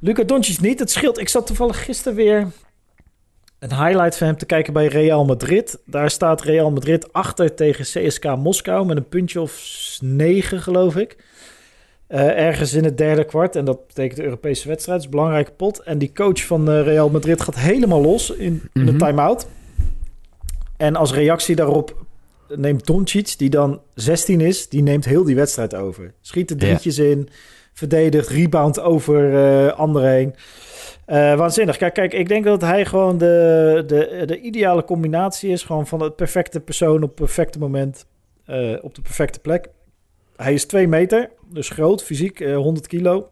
Luca 0.00 0.22
Doncic 0.22 0.60
niet. 0.60 0.78
Het 0.78 0.90
scheelt. 0.90 1.18
Ik 1.18 1.28
zat 1.28 1.46
toevallig 1.46 1.84
gisteren 1.84 2.14
weer 2.14 2.46
een 3.58 3.74
highlight 3.74 4.16
van 4.16 4.26
hem 4.26 4.36
te 4.36 4.46
kijken 4.46 4.72
bij 4.72 4.86
Real 4.86 5.24
Madrid. 5.24 5.78
Daar 5.86 6.10
staat 6.10 6.42
Real 6.42 6.70
Madrid 6.70 7.12
achter 7.12 7.54
tegen 7.54 7.84
CSK 7.84 8.24
Moskou 8.36 8.86
met 8.86 8.96
een 8.96 9.08
puntje 9.08 9.40
of 9.40 9.98
negen, 10.00 10.60
geloof 10.60 10.96
ik. 10.96 11.16
ergens 12.08 12.72
in 12.72 12.84
het 12.84 12.98
derde 12.98 13.24
kwart. 13.24 13.56
En 13.56 13.64
dat 13.64 13.86
betekent 13.86 14.16
de 14.16 14.24
Europese 14.24 14.68
wedstrijd. 14.68 14.98
Is 14.98 15.04
een 15.04 15.10
belangrijke 15.10 15.52
pot. 15.52 15.82
En 15.82 15.98
die 15.98 16.12
coach 16.14 16.44
van 16.44 16.70
Real 16.70 17.10
Madrid 17.10 17.40
gaat 17.40 17.58
helemaal 17.58 18.00
los 18.00 18.30
in, 18.30 18.38
in 18.38 18.52
mm 18.52 18.70
-hmm. 18.72 18.98
de 18.98 19.04
time-out. 19.04 19.46
En 20.80 20.96
als 20.96 21.12
reactie 21.12 21.56
daarop 21.56 21.96
neemt 22.48 22.86
Doncic, 22.86 23.34
die 23.38 23.50
dan 23.50 23.80
16 23.94 24.40
is, 24.40 24.68
die 24.68 24.82
neemt 24.82 25.04
heel 25.04 25.24
die 25.24 25.34
wedstrijd 25.34 25.74
over. 25.74 26.12
Schiet 26.20 26.48
de 26.48 26.56
drietjes 26.56 26.98
in, 26.98 27.28
verdedigt, 27.72 28.28
rebound 28.28 28.80
over 28.80 29.32
uh, 29.32 29.72
anderen 29.72 30.10
heen. 30.10 30.34
Uh, 31.06 31.36
waanzinnig. 31.36 31.76
Kijk, 31.76 31.94
kijk, 31.94 32.12
ik 32.12 32.28
denk 32.28 32.44
dat 32.44 32.60
hij 32.60 32.86
gewoon 32.86 33.18
de, 33.18 33.84
de, 33.86 34.22
de 34.26 34.40
ideale 34.40 34.84
combinatie 34.84 35.50
is. 35.50 35.62
Gewoon 35.62 35.86
van 35.86 36.02
het 36.02 36.16
perfecte 36.16 36.60
persoon 36.60 36.96
op 36.96 37.08
het 37.08 37.14
perfecte 37.14 37.58
moment. 37.58 38.06
Uh, 38.46 38.76
op 38.82 38.94
de 38.94 39.02
perfecte 39.02 39.40
plek. 39.40 39.68
Hij 40.36 40.54
is 40.54 40.64
2 40.64 40.88
meter, 40.88 41.30
dus 41.52 41.68
groot, 41.68 42.02
fysiek, 42.02 42.44
100 42.44 42.86
kilo. 42.86 43.28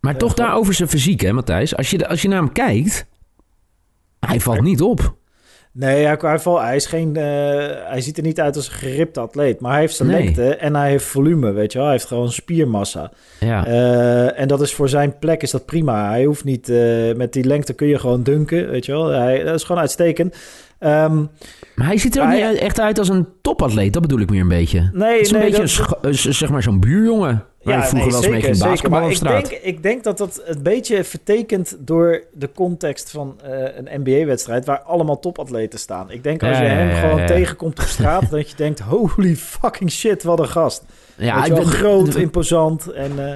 Maar 0.00 0.16
toch 0.16 0.34
daarover 0.34 0.74
zijn 0.74 0.88
fysiek, 0.88 1.20
hè, 1.20 1.32
Matthijs? 1.32 1.76
Als 1.76 1.90
je, 1.90 2.08
als 2.08 2.22
je 2.22 2.28
naar 2.28 2.38
hem 2.38 2.52
kijkt, 2.52 3.06
hij 4.20 4.40
valt 4.40 4.60
niet 4.60 4.80
op. 4.80 5.18
Nee, 5.72 6.04
hij, 6.04 6.18
hij, 6.42 6.76
is 6.76 6.86
geen, 6.86 7.08
uh, 7.08 7.22
hij 7.84 8.00
ziet 8.00 8.16
er 8.16 8.22
niet 8.22 8.40
uit 8.40 8.56
als 8.56 8.66
een 8.66 8.72
geripte 8.72 9.20
atleet. 9.20 9.60
Maar 9.60 9.70
hij 9.72 9.80
heeft 9.80 9.96
zijn 9.96 10.08
nee. 10.08 10.22
lengte 10.22 10.56
en 10.56 10.74
hij 10.74 10.90
heeft 10.90 11.04
volume, 11.04 11.52
weet 11.52 11.72
je 11.72 11.78
wel. 11.78 11.86
Hij 11.86 11.96
heeft 11.96 12.08
gewoon 12.08 12.32
spiermassa. 12.32 13.10
Ja. 13.40 13.66
Uh, 13.66 14.40
en 14.40 14.48
dat 14.48 14.60
is 14.60 14.74
voor 14.74 14.88
zijn 14.88 15.18
plek 15.18 15.42
is 15.42 15.50
dat 15.50 15.64
prima. 15.64 16.08
Hij 16.08 16.24
hoeft 16.24 16.44
niet... 16.44 16.68
Uh, 16.68 17.14
met 17.14 17.32
die 17.32 17.44
lengte 17.44 17.72
kun 17.72 17.86
je 17.86 17.98
gewoon 17.98 18.22
dunken, 18.22 18.70
weet 18.70 18.86
je 18.86 18.92
wel. 18.92 19.08
Hij, 19.08 19.42
dat 19.44 19.54
is 19.54 19.64
gewoon 19.64 19.80
uitstekend. 19.80 20.36
Um, 20.80 21.30
maar 21.74 21.86
hij 21.86 21.98
ziet 21.98 22.16
er 22.16 22.22
ook 22.22 22.28
hij, 22.28 22.50
niet 22.50 22.58
echt 22.58 22.80
uit 22.80 22.98
als 22.98 23.08
een 23.08 23.28
topatleet. 23.42 23.92
Dat 23.92 24.02
bedoel 24.02 24.20
ik 24.20 24.30
meer 24.30 24.40
een 24.40 24.48
beetje. 24.48 24.90
Nee, 24.92 25.12
het 25.12 25.20
is 25.20 25.30
nee, 25.30 25.42
een 25.42 25.50
beetje 25.50 25.86
dat, 25.86 25.98
een, 26.00 26.34
zeg 26.34 26.50
maar 26.50 26.62
zo'n 26.62 26.80
buurjongen. 26.80 27.44
Waar 27.62 27.74
ja, 27.74 27.80
je 27.82 27.88
vroeger 27.88 28.10
nee, 28.10 28.20
wel 28.20 28.22
eens 28.22 28.42
mee 28.42 28.54
ging 28.54 28.68
basketballen 28.70 29.08
op 29.08 29.14
straat. 29.14 29.44
Ik 29.44 29.50
denk, 29.50 29.62
ik 29.62 29.82
denk 29.82 30.04
dat 30.04 30.18
dat 30.18 30.42
een 30.44 30.62
beetje 30.62 31.04
vertekent 31.04 31.76
door 31.78 32.24
de 32.32 32.50
context 32.52 33.10
van 33.10 33.40
uh, 33.44 33.50
een 33.76 34.02
NBA-wedstrijd... 34.02 34.64
waar 34.64 34.80
allemaal 34.80 35.18
topatleten 35.18 35.78
staan. 35.78 36.10
Ik 36.10 36.22
denk 36.22 36.42
als 36.42 36.58
je 36.58 36.64
hem 36.64 36.88
ja, 36.88 37.00
gewoon 37.00 37.26
tegenkomt 37.26 37.78
op 37.78 37.84
straat... 37.84 38.30
dat 38.30 38.50
je 38.50 38.56
denkt, 38.56 38.80
holy 38.80 39.36
fucking 39.36 39.90
shit, 39.90 40.22
wat 40.22 40.38
een 40.38 40.48
gast. 40.48 40.84
Ja, 41.16 41.44
ik 41.44 41.54
ben 41.54 41.66
groot, 41.66 42.14
imposant 42.14 42.92
en... 42.92 43.12
Uh, 43.18 43.30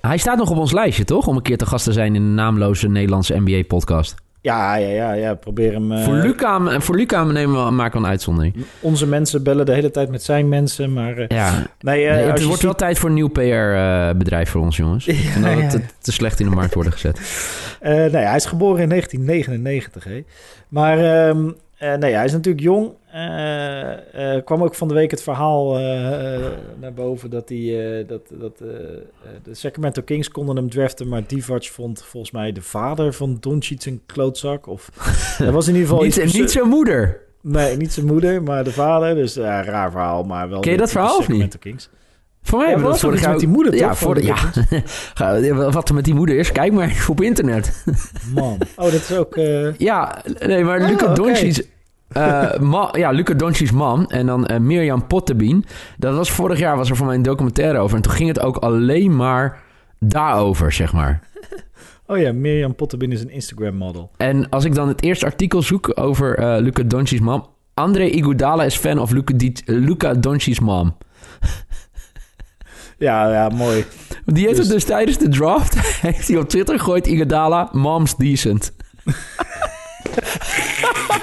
hij 0.00 0.18
staat 0.18 0.36
nog 0.36 0.50
op 0.50 0.56
ons 0.56 0.72
lijstje, 0.72 1.04
toch? 1.04 1.26
Om 1.26 1.36
een 1.36 1.42
keer 1.42 1.56
te 1.56 1.66
gast 1.66 1.84
te 1.84 1.92
zijn 1.92 2.14
in 2.14 2.22
een 2.22 2.34
naamloze 2.34 2.88
Nederlandse 2.88 3.40
NBA-podcast. 3.40 4.14
Ja, 4.42 4.74
ja, 4.74 4.88
ja, 4.88 5.12
ja, 5.12 5.34
probeer 5.34 5.72
hem... 5.72 5.92
Uh... 5.92 6.04
Voor 6.04 6.14
Luca, 6.14 6.80
voor 6.80 6.96
Luca 6.96 7.24
nemen 7.24 7.64
we, 7.64 7.70
maken 7.70 7.98
we 7.98 8.04
een 8.04 8.10
uitzondering. 8.10 8.54
Onze 8.80 9.06
mensen 9.06 9.42
bellen 9.42 9.66
de 9.66 9.72
hele 9.72 9.90
tijd 9.90 10.10
met 10.10 10.22
zijn 10.22 10.48
mensen, 10.48 10.92
maar... 10.92 11.18
Uh, 11.18 11.24
ja, 11.28 11.66
nee, 11.80 12.04
uh, 12.04 12.10
nee, 12.10 12.20
het 12.20 12.42
wordt 12.42 12.52
ziet... 12.52 12.62
wel 12.62 12.74
tijd 12.74 12.98
voor 12.98 13.08
een 13.08 13.14
nieuw 13.14 13.28
PR-bedrijf 13.28 14.50
voor 14.50 14.60
ons, 14.60 14.76
jongens. 14.76 15.04
Ja, 15.04 15.12
en 15.34 15.42
dat 15.42 15.72
ja. 15.72 15.78
het 15.78 15.94
te, 15.98 16.12
slecht 16.12 16.40
in 16.40 16.48
de 16.48 16.54
markt 16.54 16.74
worden 16.74 16.92
gezet. 16.92 17.20
nee, 18.12 18.24
hij 18.24 18.36
is 18.36 18.46
geboren 18.46 18.82
in 18.82 18.88
1999, 18.88 20.04
hè. 20.04 20.24
Maar... 20.68 20.98
Uh, 20.98 21.94
nee, 21.94 22.14
hij 22.14 22.24
is 22.24 22.32
natuurlijk 22.32 22.64
jong. 22.64 22.90
Uh, 23.14 24.34
uh, 24.36 24.44
kwam 24.44 24.62
ook 24.62 24.74
van 24.74 24.88
de 24.88 24.94
week 24.94 25.10
het 25.10 25.22
verhaal 25.22 25.72
naar 26.80 26.92
boven 26.94 27.30
dat, 27.30 27.48
hij, 27.48 28.04
dat, 28.06 28.20
dat 28.30 28.58
de 28.58 29.54
Sacramento 29.54 30.02
Kings 30.02 30.28
konden 30.28 30.56
hem 30.56 30.70
draften, 30.70 31.08
maar 31.08 31.22
Divac 31.26 31.64
vond 31.64 32.02
volgens 32.04 32.32
mij 32.32 32.52
de 32.52 32.62
vader 32.62 33.12
van 33.12 33.36
Doncic 33.40 33.84
een 33.84 34.00
klootzak. 34.06 34.66
Of 34.66 34.90
dat 35.38 35.52
was 35.52 35.68
in 35.68 35.74
ieder 35.74 35.88
geval 35.88 36.04
niet, 36.04 36.16
iets 36.16 36.32
niet 36.34 36.50
zijn 36.50 36.68
moeder. 36.68 37.20
Nee, 37.42 37.76
niet 37.76 37.92
zijn 37.92 38.06
moeder, 38.06 38.42
maar 38.42 38.64
de 38.64 38.72
vader. 38.72 39.14
Dus 39.14 39.34
ja, 39.34 39.62
raar 39.64 39.90
verhaal, 39.90 40.22
maar 40.22 40.48
wel. 40.48 40.60
Ken 40.60 40.72
je 40.72 40.78
dat 40.78 40.90
verhaal 40.90 41.16
of 41.16 41.28
niet? 41.28 41.58
Kings. 41.58 41.90
Voor 42.42 42.58
mij 42.58 42.70
Ja, 42.70 42.78
was 42.78 43.00
dat 43.00 43.12
iets 43.12 43.20
jaar... 43.20 43.30
met 43.30 43.38
die 43.40 43.48
moeder, 43.48 43.74
ja, 43.74 43.88
toch, 43.88 43.98
voor 43.98 44.14
de, 44.14 44.22
ja. 44.22 44.36
Wat 45.70 45.88
er 45.88 45.94
met 45.94 46.04
die 46.04 46.14
moeder 46.14 46.36
is, 46.36 46.52
kijk 46.52 46.72
maar 46.72 47.04
op 47.10 47.20
internet. 47.20 47.84
Man. 48.34 48.58
Oh, 48.76 48.84
dat 48.84 48.92
is 48.92 49.12
ook... 49.16 49.36
eh, 49.36 49.74
Ja, 49.78 50.22
nee, 50.46 50.64
maar 50.64 50.80
Oh, 50.80 50.88
Luca 50.88 51.04
oké. 51.04 51.14
Doncic... 51.14 51.66
eh, 52.12 52.58
ma- 52.58 52.88
ja, 52.92 53.10
Luca 53.10 53.34
Doncic's 53.34 53.70
man 53.70 54.06
en 54.10 54.26
dan 54.26 54.46
eh, 54.46 54.58
Mirjam 54.58 55.06
Potterbien. 55.06 55.64
Dat 55.98 56.14
was 56.14 56.30
vorig 56.30 56.58
jaar, 56.58 56.76
was 56.76 56.90
er 56.90 56.96
voor 56.96 57.06
mij 57.06 57.14
een 57.14 57.22
documentaire 57.22 57.78
over. 57.78 57.96
En 57.96 58.02
toen 58.02 58.12
ging 58.12 58.28
het 58.28 58.40
ook 58.40 58.56
alleen 58.56 59.16
maar 59.16 59.62
daarover, 59.98 60.72
zeg 60.72 60.92
maar. 60.92 61.20
Oh 62.06 62.18
ja, 62.18 62.32
Mirjam 62.32 62.74
Potterbin 62.74 63.12
is 63.12 63.20
een 63.20 63.30
Instagram-model. 63.30 64.10
En 64.16 64.48
als 64.48 64.64
ik 64.64 64.74
dan 64.74 64.88
het 64.88 65.02
eerste 65.02 65.26
artikel 65.26 65.62
zoek 65.62 65.92
over 66.00 66.38
eh 66.38 66.60
Luca 66.60 66.82
Doncic's 66.82 67.20
mam... 67.20 67.46
André 67.74 68.04
Iguodala 68.04 68.64
is 68.64 68.76
fan 68.76 68.98
of 68.98 69.10
Luca, 69.10 69.34
Luca 69.64 70.14
Doncic's 70.14 70.60
mom. 70.60 70.96
Ja, 72.98 73.32
ja, 73.32 73.48
mooi. 73.48 73.84
Die 74.24 74.44
heeft 74.44 74.56
Dus- 74.56 74.64
het 74.66 74.74
dus 74.74 74.84
tijdens 74.84 75.18
de 75.18 75.28
draft... 75.28 75.78
heeft 76.08 76.28
hij 76.28 76.36
op 76.36 76.48
Twitter 76.48 76.78
gegooid... 76.78 77.06
Iguodala, 77.06 77.68
mom's 77.72 78.16
decent. 78.16 78.72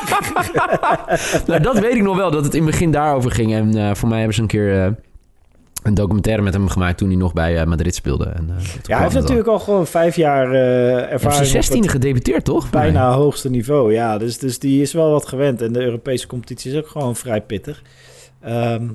nou, 1.47 1.61
dat 1.61 1.79
weet 1.79 1.95
ik 1.95 2.01
nog 2.01 2.15
wel, 2.15 2.31
dat 2.31 2.43
het 2.43 2.53
in 2.53 2.61
het 2.61 2.71
begin 2.71 2.91
daarover 2.91 3.31
ging. 3.31 3.53
En 3.53 3.75
eh, 3.77 3.93
voor 3.95 4.07
mij 4.09 4.17
hebben 4.17 4.35
ze 4.35 4.41
een 4.41 4.47
keer 4.47 4.83
eh, 4.85 4.91
een 5.83 5.93
documentaire 5.93 6.41
met 6.43 6.53
hem 6.53 6.67
gemaakt... 6.67 6.97
toen 6.97 7.07
hij 7.07 7.17
nog 7.17 7.33
bij 7.33 7.57
eh, 7.59 7.65
Madrid 7.65 7.95
speelde. 7.95 8.25
En, 8.25 8.49
Ja, 8.83 8.93
hij 8.95 9.01
heeft 9.03 9.13
natuurlijk 9.19 9.47
al 9.47 9.59
gewoon 9.59 9.87
vijf 9.87 10.15
jaar. 10.15 10.49
Hij 10.51 10.95
heeft 10.99 11.11
ervaring 11.11 11.45
zijn 11.45 11.63
op 11.63 11.69
het 11.69 11.77
16e 11.87 11.91
gedebuteerd, 11.91 12.45
toch? 12.45 12.69
bijna 12.69 13.11
hoogste 13.11 13.49
niveau. 13.49 13.93
Ja, 13.93 14.17
dus, 14.17 14.37
dus 14.37 14.59
die 14.59 14.81
is 14.81 14.93
wel 14.93 15.11
wat 15.11 15.27
gewend. 15.27 15.61
En 15.61 15.73
de 15.73 15.81
Europese 15.83 16.27
competitie 16.27 16.71
is 16.71 16.77
ook 16.77 16.87
gewoon 16.87 17.15
vrij 17.15 17.41
pittig. 17.41 17.81
Ehm, 18.41 18.87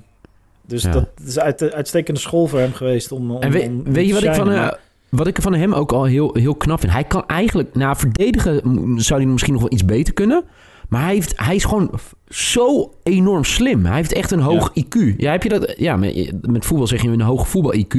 dus 0.67 0.83
Ja. 0.83 0.91
dat 0.91 1.09
is 1.27 1.39
uit 1.39 1.59
de 1.59 1.73
uitstekende 1.75 2.21
school 2.21 2.47
voor 2.47 2.59
hem 2.59 2.73
geweest 2.73 3.13
om, 3.13 3.31
om 3.31 3.43
En 3.43 3.51
weet, 3.51 3.67
om 3.69 3.83
weet 3.93 4.07
je 4.07 4.13
wat 4.15 4.23
ik, 4.23 4.35
van, 4.35 4.73
wat 5.09 5.27
ik 5.27 5.43
van 5.43 5.55
hem 5.55 5.73
ook 5.73 5.93
al 5.93 6.05
heel, 6.05 6.35
heel 6.35 6.55
knap 6.55 6.81
vind? 6.81 6.93
Hij 6.93 7.05
kan 7.05 7.27
eigenlijk, 7.27 7.75
na 7.75 7.95
verdedigen 7.95 8.61
m- 8.65 8.99
zou 8.99 9.21
hij 9.21 9.29
misschien 9.31 9.53
nog 9.53 9.63
wel 9.63 9.73
iets 9.73 9.85
beter 9.85 10.15
kunnen. 10.15 10.45
Maar 10.93 11.03
hij, 11.03 11.15
heeft, 11.15 11.33
hij 11.37 11.55
is 11.55 11.65
gewoon 11.65 11.91
zo 12.29 12.95
enorm 13.03 13.45
slim. 13.45 13.85
Hij 13.85 13.97
heeft 13.97 14.13
echt 14.13 14.31
een 14.31 14.41
hoog 14.41 14.71
IQ. 14.81 15.17
Ja, 15.17 15.31
heb 15.31 15.43
je 15.43 15.49
dat? 15.49 15.75
Ja, 15.77 15.97
met, 15.97 16.33
met 16.47 16.65
voetbal 16.65 16.87
zeg 16.87 17.03
je 17.03 17.09
een 17.09 17.21
hoog 17.21 17.49
voetbal-IQ. 17.49 17.99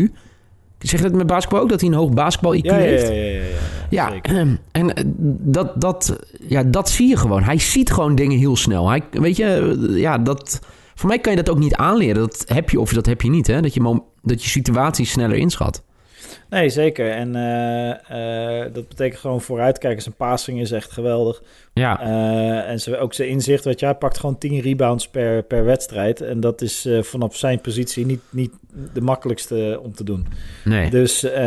Zeg 0.80 1.00
je 1.00 1.08
dat 1.08 1.16
met 1.16 1.28
basketbal 1.28 1.60
ook? 1.60 1.70
Dat 1.70 1.82
hij 1.82 1.90
een 1.90 1.96
hoog 1.96 2.10
basketbal-IQ 2.10 2.62
ja, 2.62 2.78
ja, 2.78 2.84
heeft? 2.84 3.08
ja, 3.08 3.14
ja, 3.14 3.24
ja, 3.24 3.42
ja, 3.42 3.46
Ja, 3.90 4.12
zeker. 4.12 4.58
en 4.72 4.94
eh, 4.94 5.04
dat, 5.40 5.82
dat, 5.82 6.20
ja, 6.48 6.64
dat 6.64 6.90
zie 6.90 7.10
je 7.10 7.18
gewoon. 7.18 7.44
Hij 7.44 7.60
ziet 7.60 7.92
gewoon 7.92 8.16
dingen 8.16 8.38
heel 8.38 8.56
snel. 8.56 8.90
Hij, 8.90 9.02
weet 9.12 9.38
je, 9.38 9.46
eh, 9.46 10.00
ja, 10.00 10.18
dat, 10.18 10.60
voor 10.96 11.10
mij 11.10 11.20
kan 11.20 11.32
je 11.32 11.44
dat 11.44 11.50
ook 11.50 11.60
niet 11.60 11.76
aanleren. 11.76 12.22
Dat 12.22 12.44
heb 12.48 12.70
je 12.70 12.80
of 12.80 12.94
dat 12.94 13.06
heb 13.06 13.22
je 13.22 13.30
niet. 13.30 13.48
Hè? 13.48 13.62
Dat, 13.62 13.74
je, 13.74 14.02
dat 14.22 14.44
je 14.44 14.50
situaties 14.50 15.12
sneller 15.12 15.38
inschat. 15.38 15.84
Nee, 16.50 16.70
zeker. 16.70 17.12
En 17.12 17.36
eh, 17.36 18.74
dat 18.74 18.88
betekent 18.88 19.20
gewoon 19.20 19.42
vooruitkijken. 19.42 20.02
Zijn 20.02 20.16
passing 20.16 20.60
is 20.60 20.72
echt 20.72 20.92
geweldig. 20.92 21.42
Ja, 21.74 22.02
Eh, 22.02 22.70
en 22.70 22.80
ze, 22.80 22.98
ook 22.98 23.14
zijn 23.14 23.30
inzicht, 23.30 23.66
weet 23.66 23.80
je, 23.80 23.86
hij 23.86 23.96
pakt 23.96 24.20
gewoon 24.20 24.38
10 24.38 24.60
rebounds 24.60 25.08
per, 25.08 25.44
per 25.44 25.66
wedstrijd. 25.66 26.22
En 26.22 26.40
dat 26.40 26.62
is 26.62 26.86
eh, 26.86 27.02
vanaf 27.04 27.36
zijn 27.36 27.62
positie 27.62 28.06
niet, 28.06 28.20
niet 28.30 28.52
de 28.94 29.02
makkelijkste 29.02 29.80
om 29.84 29.94
te 29.94 30.04
doen. 30.04 30.28
nee. 30.64 30.90
Dus 30.90 31.24
eh, 31.24 31.42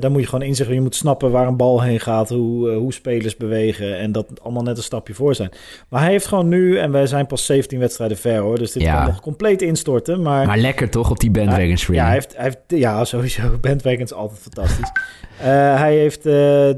daar 0.00 0.10
moet 0.10 0.20
je 0.20 0.26
gewoon 0.28 0.46
inzicht 0.46 0.70
Je 0.70 0.80
moet 0.80 0.94
snappen 0.94 1.30
waar 1.30 1.46
een 1.46 1.56
bal 1.56 1.82
heen 1.82 2.00
gaat, 2.00 2.28
hoe, 2.28 2.70
hoe 2.70 2.92
spelers 2.92 3.36
bewegen. 3.36 3.98
En 3.98 4.12
dat 4.12 4.26
allemaal 4.42 4.62
net 4.62 4.76
een 4.76 4.82
stapje 4.82 5.14
voor 5.14 5.34
zijn. 5.34 5.50
Maar 5.88 6.00
hij 6.02 6.10
heeft 6.10 6.26
gewoon 6.26 6.48
nu, 6.48 6.78
en 6.78 6.90
wij 6.90 7.06
zijn 7.06 7.26
pas 7.26 7.46
17 7.46 7.78
wedstrijden 7.78 8.16
ver 8.16 8.38
hoor. 8.38 8.58
Dus 8.58 8.72
dit 8.72 8.82
Ja. 8.82 8.96
kan 8.96 9.06
nog 9.06 9.20
compleet 9.20 9.62
instorten. 9.62 10.22
Maar, 10.22 10.46
Maar 10.46 10.58
lekker 10.58 10.90
toch 10.90 11.10
op 11.10 11.18
die 11.20 11.30
bandwagon 11.30 11.76
springen. 11.76 12.02
ja, 12.02 12.08
hij 12.08 12.14
heeft, 12.18 12.36
hij 12.36 12.44
heeft, 12.44 12.58
ja, 12.82 13.04
sowieso. 13.04 13.42
Bandwagon 13.60 14.02
is 14.02 14.12
altijd 14.12 14.40
fantastisch. 14.40 14.90
Eh, 15.40 15.46
hij 15.78 15.96
heeft 15.96 16.26
eh 16.26 16.70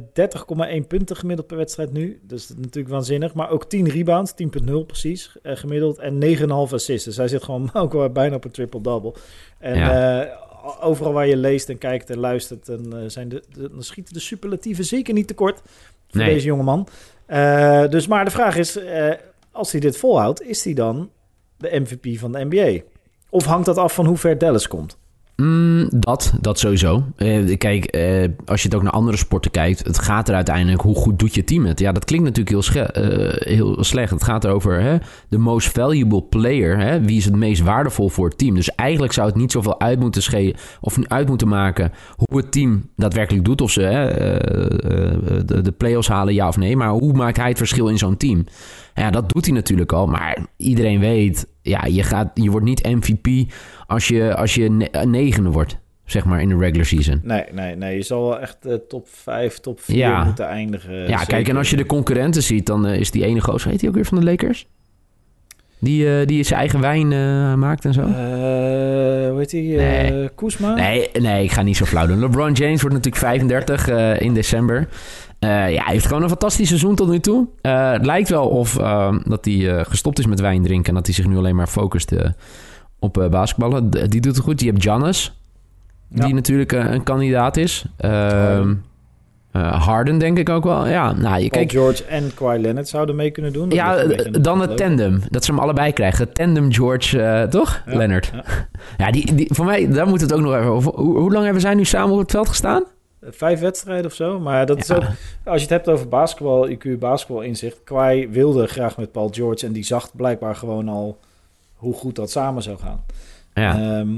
30,1 0.81 0.87
punten 0.89 1.17
gemiddeld 1.17 1.47
per 1.49 1.57
wedstrijd 1.57 1.93
nu. 1.93 2.21
Dus 2.23 2.47
dat 2.47 2.57
is 2.57 2.63
natuurlijk 2.65 2.95
waanzinnig. 2.95 3.35
Maar 3.35 3.51
ook 3.51 3.65
10 3.69 3.89
rebounds, 3.89 4.33
10,0 4.35 4.87
precies 4.87 5.37
eh, 5.43 5.57
gemiddeld. 5.57 5.99
En 5.99 6.19
9,5 6.19 6.73
assists. 6.73 7.05
Dus 7.05 7.17
hij 7.17 7.29
zit 7.29 7.43
gewoon 7.43 7.71
ook 7.83 7.93
wel 7.93 8.11
bijna 8.11 8.37
op 8.37 8.45
een 8.45 8.51
triple-double. 8.51 9.15
En 9.59 9.75
Ja. 9.79 10.23
eh, 10.23 10.37
overal 10.81 11.13
waar 11.13 11.27
je 11.27 11.37
leest 11.37 11.69
en 11.69 11.79
kijkt 11.79 12.11
en 12.11 12.19
luistert... 12.19 12.67
Dan, 12.67 12.97
eh, 12.97 13.03
zijn 13.09 13.29
de, 13.29 13.43
de- 13.53 13.69
dan 13.71 13.83
schieten 13.83 14.15
de 14.15 14.21
superlatieven 14.21 14.85
zeker 14.85 15.15
niet 15.15 15.27
tekort 15.27 15.61
voor 16.09 16.21
Nee. 16.21 16.35
deze 16.35 16.47
jongeman. 16.47 16.89
Eh 17.27 17.89
dus 17.89 18.07
maar 18.07 18.25
de 18.25 18.31
vraag 18.31 18.57
is, 18.57 18.77
eh, 18.77 19.11
als 19.53 19.73
hij 19.73 19.81
dit 19.81 19.97
volhoudt... 19.97 20.43
is 20.43 20.65
hij 20.65 20.75
dan 20.75 21.11
de 21.57 21.81
MVP 21.81 22.19
van 22.19 22.33
de 22.33 22.45
NBA? 22.49 22.81
Of 23.31 23.45
hangt 23.45 23.67
dat 23.67 23.77
af 23.77 23.95
van 23.95 24.07
hoe 24.07 24.17
ver 24.17 24.39
Dallas 24.39 24.69
komt? 24.69 24.99
Mm, 25.43 25.89
dat, 25.91 26.33
dat 26.41 26.59
sowieso. 26.59 27.05
Eh, 27.17 27.59
kijk, 27.59 27.85
eh, 27.85 28.29
als 28.47 28.63
je 28.63 28.69
het 28.69 28.77
ook 28.77 28.83
naar 28.83 28.93
andere 28.93 29.17
sporten 29.17 29.51
kijkt, 29.51 29.87
het 29.87 29.99
gaat 29.99 30.29
er 30.29 30.35
uiteindelijk 30.35 30.83
hoe 30.83 30.95
goed 30.95 31.19
doet 31.19 31.35
je 31.35 31.45
team 31.45 31.67
het. 31.67 31.79
Ja, 31.79 31.93
dat 31.93 32.05
klinkt 32.05 32.25
natuurlijk 32.25 32.73
heel, 32.73 32.85
eh, 32.85 33.55
heel 33.55 33.85
slecht. 33.85 34.11
Het 34.11 34.25
gaat 34.25 34.45
erover 34.45 34.81
hè, 34.81 34.97
de 35.29 35.39
most 35.39 35.69
valuable 35.69 36.23
player. 36.23 36.79
Hè, 36.79 37.01
wie 37.01 37.17
is 37.17 37.25
het 37.25 37.37
meest 37.37 37.63
waardevol 37.63 38.09
voor 38.09 38.29
het 38.29 38.39
team? 38.39 38.55
Dus 38.55 38.75
eigenlijk 38.75 39.13
zou 39.13 39.27
het 39.27 39.37
niet 39.37 39.53
zoveel 39.53 39.81
uit 39.81 40.01
moeten 40.01 40.57
of 40.81 40.97
uit 41.03 41.29
moeten 41.29 41.49
maken 41.49 41.93
hoe 42.17 42.39
het 42.39 42.53
team 42.53 42.89
daadwerkelijk 42.97 43.45
doet. 43.45 43.61
Of 43.61 43.71
ze 43.71 43.81
hè, 43.81 44.09
de, 45.45 45.61
de 45.63 45.73
play-offs 45.73 46.09
halen, 46.09 46.35
ja 46.35 46.49
of 46.49 46.57
nee. 46.57 46.77
Maar 46.77 46.91
hoe 46.91 47.13
maakt 47.13 47.37
hij 47.37 47.49
het 47.49 47.59
verschil 47.59 47.89
in 47.89 47.99
zo'n 47.99 48.17
team? 48.17 48.45
Ja, 48.99 49.11
dat 49.11 49.29
doet 49.33 49.45
hij 49.45 49.55
natuurlijk 49.55 49.93
al. 49.93 50.07
Maar 50.07 50.39
iedereen 50.57 51.01
weet, 51.01 51.47
ja, 51.63 51.85
je, 51.85 52.03
gaat, 52.03 52.31
je 52.35 52.51
wordt 52.51 52.67
niet 52.67 52.83
MVP 52.87 53.53
als 53.87 54.09
je, 54.09 54.35
als 54.37 54.55
je 54.55 54.71
ne- 54.71 54.89
een 54.91 55.11
negende 55.11 55.51
wordt, 55.51 55.79
zeg 56.05 56.25
maar, 56.25 56.41
in 56.43 56.49
de 56.49 56.57
regular 56.57 56.87
season. 56.87 57.21
Nee, 57.23 57.45
nee, 57.53 57.77
nee. 57.77 57.97
Je 57.97 58.03
zal 58.03 58.23
wel 58.23 58.41
echt 58.41 58.67
eh, 58.67 58.75
top 58.89 59.09
5, 59.11 59.59
top 59.59 59.81
4 59.81 59.97
Ja. 59.97 60.25
moeten 60.25 60.47
eindigen. 60.47 60.95
ja, 60.95 61.07
zeker. 61.07 61.27
kijk, 61.27 61.49
en 61.49 61.57
als 61.57 61.71
je 61.71 61.77
de 61.77 61.87
concurrenten 61.87 62.43
ziet, 62.43 62.67
dan 62.67 62.87
eh, 62.87 63.01
is 63.01 63.11
die 63.11 63.25
ene 63.25 63.41
gozer, 63.41 63.71
heet 63.71 63.81
die 63.81 63.89
ook 63.89 63.95
weer 63.95 64.05
van 64.05 64.19
de 64.19 64.25
Lakers? 64.25 64.67
Die, 65.81 66.19
eh, 66.21 66.27
die 66.27 66.43
zijn 66.43 66.59
eigen 66.61 66.81
wijn 66.81 67.13
eh, 67.13 67.55
maakt 67.55 67.85
en 67.85 67.93
zo? 67.93 68.01
Eh, 68.01 68.07
hoe 69.31 69.35
heet 69.39 69.51
die? 69.51 69.79
eh 69.79 70.11
Nee. 70.11 70.29
Koesma? 70.29 70.75
Nee, 70.75 71.09
nee, 71.21 71.45
ik 71.45 71.51
ga 71.53 71.63
niet 71.63 71.77
zo 71.77 71.85
flauw 71.85 72.07
doen. 72.07 72.19
LeBron 72.19 72.53
James 72.53 72.81
wordt 72.81 72.97
natuurlijk 72.97 73.25
35 73.25 73.89
eh, 73.89 74.21
in 74.21 74.35
december. 74.35 74.89
Eh, 75.39 75.49
ja, 75.49 75.83
hij 75.85 75.93
heeft 75.93 76.07
gewoon 76.07 76.23
een 76.23 76.29
fantastisch 76.29 76.69
seizoen 76.69 76.95
tot 76.95 77.09
nu 77.09 77.21
toe. 77.21 77.47
Eh, 77.61 77.91
het 77.93 78.07
lijkt 78.07 78.29
wel 78.29 78.49
of 78.49 78.79
eh, 78.79 79.17
dat 79.25 79.45
hij 79.45 79.77
eh, 79.79 79.85
gestopt 79.89 80.19
is 80.19 80.27
met 80.27 80.41
wijn 80.41 80.63
drinken... 80.63 80.89
en 80.89 80.95
dat 80.95 81.07
hij 81.07 81.15
zich 81.15 81.27
nu 81.27 81.37
alleen 81.37 81.57
maar 81.57 81.67
focust 81.67 82.13
op 82.99 83.27
basketballen. 83.31 83.91
D- 83.91 84.11
die 84.11 84.21
doet 84.21 84.35
het 84.37 84.45
goed. 84.45 84.61
Je 84.61 84.67
hebt 84.71 84.83
Giannis, 84.83 85.41
die 86.09 86.35
natuurlijk 86.35 86.73
een 86.73 87.03
kandidaat 87.03 87.57
is. 87.57 87.85
Ehm, 87.97 88.75
eh, 89.53 89.87
Harden 89.87 90.19
denk 90.19 90.39
ik 90.39 90.49
ook 90.49 90.65
wel. 90.65 90.87
Ja, 90.89 91.13
nou, 91.13 91.43
je 91.43 91.51
kijkt... 91.51 91.71
George 91.73 92.05
en 92.05 92.35
Kawhi 92.35 92.59
Leonard 92.61 92.89
zouden 92.89 93.17
mee 93.17 93.31
kunnen 93.31 93.53
doen. 93.53 93.69
Dat 93.69 93.79
Ja, 93.79 94.05
dan 94.31 94.61
het 94.61 94.77
tandem. 94.77 95.21
Dat 95.31 95.45
ze 95.45 95.51
hem 95.51 95.61
allebei 95.61 95.93
krijgen. 95.93 96.25
Het 96.25 96.35
tandem 96.35 96.73
George, 96.73 97.47
toch? 97.51 97.83
Ja, 97.87 97.97
Leonard. 97.97 98.31
ja. 98.35 98.45
Ja, 99.05 99.11
die, 99.11 99.35
die, 99.35 99.49
voor 99.55 99.65
mij, 99.65 99.89
daar 99.91 100.07
moet 100.07 100.21
het 100.21 100.33
ook 100.33 100.41
nog 100.41 100.55
even 100.55 100.71
over. 100.71 100.93
Hoe, 100.95 101.19
hoe 101.19 101.33
lang 101.33 101.45
hebben 101.45 101.63
zij 101.63 101.75
nu 101.75 101.85
samen 101.85 102.13
op 102.13 102.19
het 102.21 102.31
veld 102.31 102.49
gestaan? 102.49 102.85
Vijf 103.21 103.61
wedstrijden 103.61 104.07
of 104.07 104.13
zo. 104.13 104.41
Maar 104.41 104.67
dat 104.67 104.79
is 104.79 104.93
ook, 104.93 105.03
als 105.45 105.57
je 105.57 105.61
het 105.61 105.71
hebt 105.71 105.89
over 105.89 106.09
basketbal, 106.09 106.69
IQ 106.69 106.99
basketbal 106.99 107.43
inzicht. 107.43 107.85
Kawhi 107.85 108.29
wilde 108.29 108.67
graag 108.67 108.97
met 108.97 109.13
Paul 109.13 109.29
George 109.29 109.67
en 109.67 109.73
die 109.73 109.85
zag 109.85 110.17
blijkbaar 110.17 110.57
gewoon 110.57 110.89
al 110.89 111.19
hoe 111.75 111.95
goed 111.95 112.17
dat 112.17 112.31
samen 112.31 112.63
zou 112.63 112.79
gaan. 112.79 113.05
Ja. 113.55 113.73
Ehm, 113.99 114.09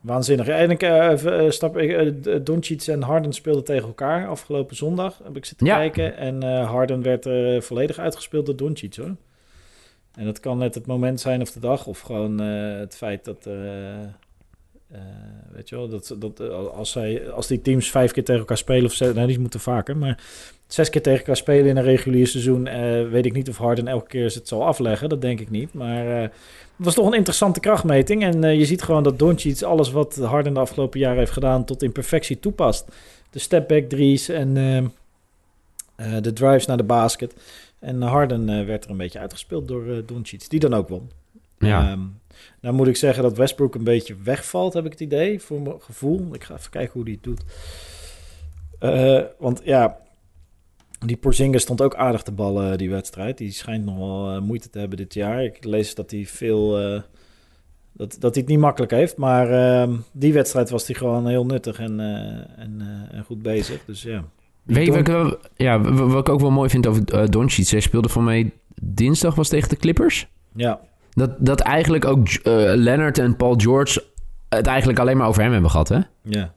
waanzinnig. 0.00 0.48
En 0.48 0.70
ik 0.70 0.82
eh, 0.82 1.50
stap, 1.50 1.80
Doncic 2.42 2.86
en 2.86 3.02
Harden 3.02 3.32
speelden 3.32 3.64
tegen 3.64 3.86
elkaar 3.86 4.28
afgelopen 4.28 4.76
zondag. 4.76 5.20
Heb 5.24 5.36
ik 5.36 5.44
zitten 5.44 5.66
Ja. 5.66 5.76
kijken. 5.76 6.16
En 6.16 6.42
Harden 6.64 7.02
werd 7.02 7.26
eh, 7.26 7.60
volledig 7.60 7.98
uitgespeeld 7.98 8.46
door 8.46 8.56
Doncic 8.56 8.94
hoor. 8.96 9.14
En 10.14 10.24
dat 10.24 10.40
kan 10.40 10.58
net 10.58 10.74
het 10.74 10.86
moment 10.86 11.20
zijn 11.20 11.40
of 11.40 11.50
de 11.52 11.60
dag. 11.60 11.86
Of 11.86 12.00
gewoon 12.00 12.38
het 12.38 12.96
feit 12.96 13.24
dat... 13.24 13.48
eh, 14.90 15.00
weet 15.52 15.68
je 15.68 15.76
wel, 15.76 15.88
dat, 15.88 16.16
dat 16.18 16.40
eh, 16.40 16.68
als, 16.68 16.90
zij, 16.90 17.30
als 17.30 17.46
die 17.46 17.62
teams 17.62 17.90
vijf 17.90 18.12
keer 18.12 18.24
tegen 18.24 18.40
elkaar 18.40 18.58
spelen... 18.58 18.84
Of 18.84 18.92
zes, 18.92 19.14
nou, 19.14 19.26
die 19.26 19.40
moeten 19.40 19.60
vaker, 19.60 19.96
maar... 19.96 20.22
Zes 20.66 20.90
keer 20.90 21.02
tegen 21.02 21.18
elkaar 21.18 21.36
spelen 21.36 21.66
in 21.66 21.76
een 21.76 21.82
regulier 21.82 22.26
seizoen. 22.26 22.66
eh, 22.66 23.08
weet 23.08 23.26
ik 23.26 23.32
niet 23.32 23.48
of 23.48 23.56
Harden 23.56 23.88
elke 23.88 24.06
keer 24.06 24.24
het 24.24 24.48
zal 24.48 24.66
afleggen. 24.66 25.08
Dat 25.08 25.20
denk 25.20 25.40
ik 25.40 25.50
niet. 25.50 25.72
Maar 25.72 26.06
het 26.06 26.30
was 26.76 26.94
toch 26.94 27.06
een 27.06 27.14
interessante 27.14 27.60
krachtmeting. 27.60 28.22
En 28.22 28.58
je 28.58 28.64
ziet 28.64 28.82
gewoon 28.82 29.02
dat 29.02 29.18
Doncic 29.18 29.62
alles 29.62 29.90
wat 29.90 30.16
Harden 30.16 30.54
de 30.54 30.60
afgelopen 30.60 31.00
jaren 31.00 31.18
heeft 31.18 31.32
gedaan... 31.32 31.64
tot 31.64 31.82
in 31.82 31.92
perfectie 31.92 32.40
toepast. 32.40 32.88
De 33.30 33.38
stepback 33.38 33.88
threes 33.88 34.28
en 34.28 34.56
eh, 34.56 34.76
eh, 36.16 36.22
de 36.22 36.32
drives 36.32 36.66
naar 36.66 36.76
de 36.76 36.82
basket. 36.82 37.34
En 37.78 38.02
Harden 38.02 38.66
werd 38.66 38.84
er 38.84 38.90
een 38.90 38.96
beetje 38.96 39.18
uitgespeeld 39.18 39.68
door 39.68 39.88
eh 39.88 39.96
Doncic. 40.06 40.50
Die 40.50 40.60
dan 40.60 40.74
ook 40.74 40.88
won. 40.88 41.10
ja. 41.58 41.90
Ehm, 41.90 42.00
nou 42.60 42.74
moet 42.74 42.86
ik 42.86 42.96
zeggen 42.96 43.22
dat 43.22 43.36
Westbrook 43.36 43.74
een 43.74 43.84
beetje 43.84 44.16
wegvalt, 44.22 44.74
heb 44.74 44.84
ik 44.84 44.90
het 44.90 45.00
idee, 45.00 45.40
voor 45.40 45.60
mijn 45.60 45.80
gevoel. 45.80 46.34
Ik 46.34 46.44
ga 46.44 46.54
even 46.54 46.70
kijken 46.70 46.92
hoe 46.92 47.02
hij 47.02 47.12
het 47.12 47.22
doet. 47.22 47.42
Eh, 48.78 49.22
want 49.38 49.60
ja, 49.64 49.96
die 51.06 51.16
Porzingis 51.16 51.62
stond 51.62 51.80
ook 51.82 51.94
aardig 51.94 52.22
te 52.22 52.32
ballen 52.32 52.78
die 52.78 52.90
wedstrijd. 52.90 53.38
Die 53.38 53.52
schijnt 53.52 53.84
nog 53.84 53.96
wel 53.96 54.30
eh, 54.30 54.40
moeite 54.40 54.70
te 54.70 54.78
hebben 54.78 54.96
dit 54.98 55.14
jaar. 55.14 55.44
Ik 55.44 55.64
lees 55.64 55.94
dat 55.94 56.10
hij 56.10 56.26
veel, 56.26 56.78
eh, 56.78 57.00
dat, 57.92 58.16
dat 58.20 58.34
hij 58.34 58.42
het 58.42 58.46
niet 58.50 58.58
makkelijk 58.60 58.92
heeft. 58.92 59.16
Maar 59.16 59.50
ehm, 59.50 59.96
die 60.12 60.32
wedstrijd 60.32 60.70
was 60.70 60.86
hij 60.86 60.96
gewoon 60.96 61.26
heel 61.26 61.46
nuttig 61.46 61.78
en, 61.78 62.00
eh, 62.00 62.62
en, 62.62 62.76
eh, 63.10 63.18
en 63.18 63.24
goed 63.24 63.42
bezig. 63.42 63.84
Dus 63.84 64.02
ja. 64.02 64.24
Die 64.62 64.76
Weet 64.76 64.86
je 64.86 64.90
wat 64.90 65.00
ik, 65.00 65.06
wel- 65.06 65.36
ja, 65.56 65.80
wat 65.80 66.18
ik 66.26 66.28
ook 66.28 66.40
wel 66.40 66.50
mooi 66.50 66.68
vind 66.70 66.86
over 66.86 67.02
uh, 67.14 67.26
Doncic? 67.26 67.68
Hij 67.68 67.80
speelde 67.80 68.08
voor 68.08 68.22
mij 68.22 68.50
dinsdag 68.82 69.34
was 69.34 69.48
tegen 69.48 69.68
de 69.68 69.76
Clippers. 69.76 70.28
Ja, 70.54 70.80
Dat, 71.18 71.30
dat 71.38 71.60
eigenlijk 71.60 72.04
ook 72.04 72.28
eh, 72.28 72.52
Leonard 72.74 73.18
en 73.18 73.36
Paul 73.36 73.54
George 73.56 74.04
het 74.48 74.66
eigenlijk 74.66 74.98
alleen 74.98 75.16
maar 75.16 75.28
over 75.28 75.42
hem 75.42 75.52
hebben 75.52 75.70
gehad, 75.70 75.88
hè? 75.88 75.98
ja. 76.22 76.52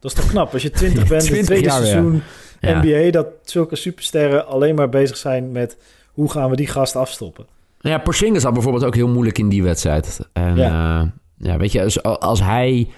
Dat 0.00 0.12
is 0.16 0.22
toch 0.22 0.30
knap 0.30 0.52
als 0.52 0.62
je 0.62 0.70
20 0.70 1.06
bent, 1.08 1.22
het 1.22 1.30
20 1.30 1.44
tweede 1.46 1.64
jaar, 1.64 1.82
seizoen 1.82 2.22
Ja. 2.60 2.82
NBA, 2.82 3.10
dat 3.10 3.26
zulke 3.42 3.76
supersterren 3.76 4.46
alleen 4.46 4.74
maar 4.74 4.88
bezig 4.88 5.16
zijn 5.16 5.52
met 5.52 5.76
hoe 6.12 6.30
gaan 6.30 6.50
we 6.50 6.56
die 6.56 6.66
gast 6.66 6.96
afstoppen. 6.96 7.46
Ja, 7.80 7.98
Porzingis 7.98 8.42
had 8.42 8.52
bijvoorbeeld 8.52 8.84
ook 8.84 8.94
heel 8.94 9.08
moeilijk 9.08 9.38
in 9.38 9.48
die 9.48 9.62
wedstrijd. 9.62 10.28
En 10.32 10.56
Ja. 10.56 10.68
ja, 10.68 11.12
ja 11.36 11.56
weet 11.56 11.72
je, 11.72 11.82
als, 11.82 12.02
als 12.02 12.42
hij 12.42 12.88